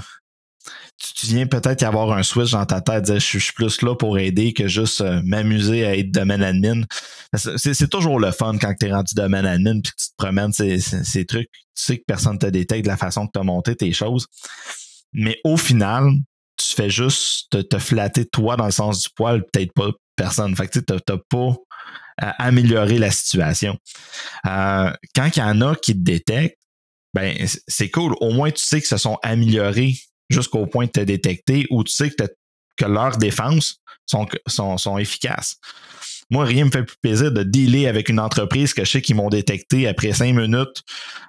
[0.98, 3.94] tu, viens peut-être y avoir un switch dans ta tête, dire je suis plus là
[3.94, 6.82] pour aider que juste m'amuser à être domaine admin.
[7.34, 10.52] C'est toujours le fun quand tu es rendu domaine admin puis que tu te promènes
[10.52, 11.50] ces, ces, trucs.
[11.52, 13.92] Tu sais que personne ne te détecte de la façon que tu as monté tes
[13.92, 14.26] choses.
[15.12, 16.12] Mais au final,
[16.56, 20.54] tu fais juste te, flatter toi dans le sens du poil, peut-être pas personne.
[20.56, 21.54] Fait que tu n'as pas
[22.20, 23.78] à améliorer la situation.
[24.46, 26.58] Euh, quand il y en a qui te détectent,
[27.14, 27.36] ben
[27.66, 28.14] c'est cool.
[28.20, 29.94] Au moins, tu sais qu'ils se sont améliorés
[30.28, 32.24] jusqu'au point de te détecter ou tu sais que,
[32.76, 35.56] que leurs défenses sont, sont, sont efficaces.
[36.30, 39.16] Moi, rien me fait plus plaisir de dealer avec une entreprise que je sais qu'ils
[39.16, 40.82] m'ont détecté après cinq minutes,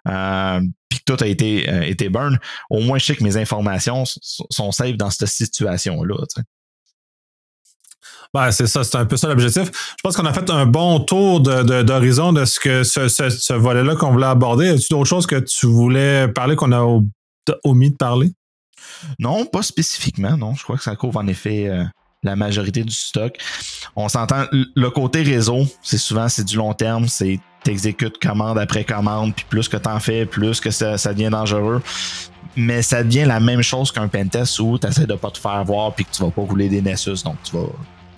[0.08, 0.62] euh,
[1.04, 2.38] puis tout a été, euh, été burn.
[2.70, 6.16] Au moins, je sais que mes informations sont safe dans cette situation-là.
[8.34, 9.66] Ben, c'est ça, c'est un peu ça l'objectif.
[9.66, 13.96] Je pense qu'on a fait un bon tour d'horizon de, ce que ce, ce, volet-là
[13.96, 14.70] qu'on voulait aborder.
[14.70, 17.02] As-tu d'autres choses que tu voulais parler qu'on a
[17.64, 18.32] omis de parler?
[19.18, 20.54] Non, pas spécifiquement, non.
[20.54, 21.84] Je crois que ça couvre en effet euh,
[22.22, 23.36] la majorité du stock.
[23.96, 28.84] On s'entend, le côté réseau, c'est souvent c'est du long terme, c'est t'exécutes commande après
[28.84, 31.82] commande, puis plus que t'en fais, plus que ça, devient dangereux.
[32.56, 35.64] Mais ça devient la même chose qu'un pentest où tu essaies de pas te faire
[35.64, 37.24] voir puis que tu vas pas rouler des Nessus.
[37.24, 37.68] Donc tu vas,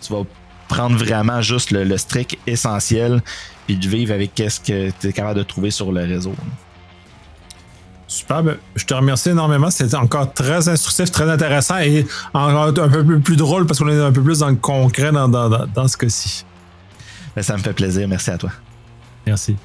[0.01, 0.23] tu vas
[0.67, 3.21] prendre vraiment juste le, le strict essentiel
[3.67, 6.33] puis de vivre avec qu'est-ce que tu es capable de trouver sur le réseau.
[8.11, 8.43] Super.
[8.43, 9.71] Ben, je te remercie énormément.
[9.71, 14.11] C'était encore très instructif, très intéressant et un peu plus drôle parce qu'on est un
[14.11, 16.45] peu plus dans le concret dans, dans, ce cas-ci.
[17.35, 18.07] Ben, ça me fait plaisir.
[18.09, 18.51] Merci à toi.
[19.25, 19.57] Merci.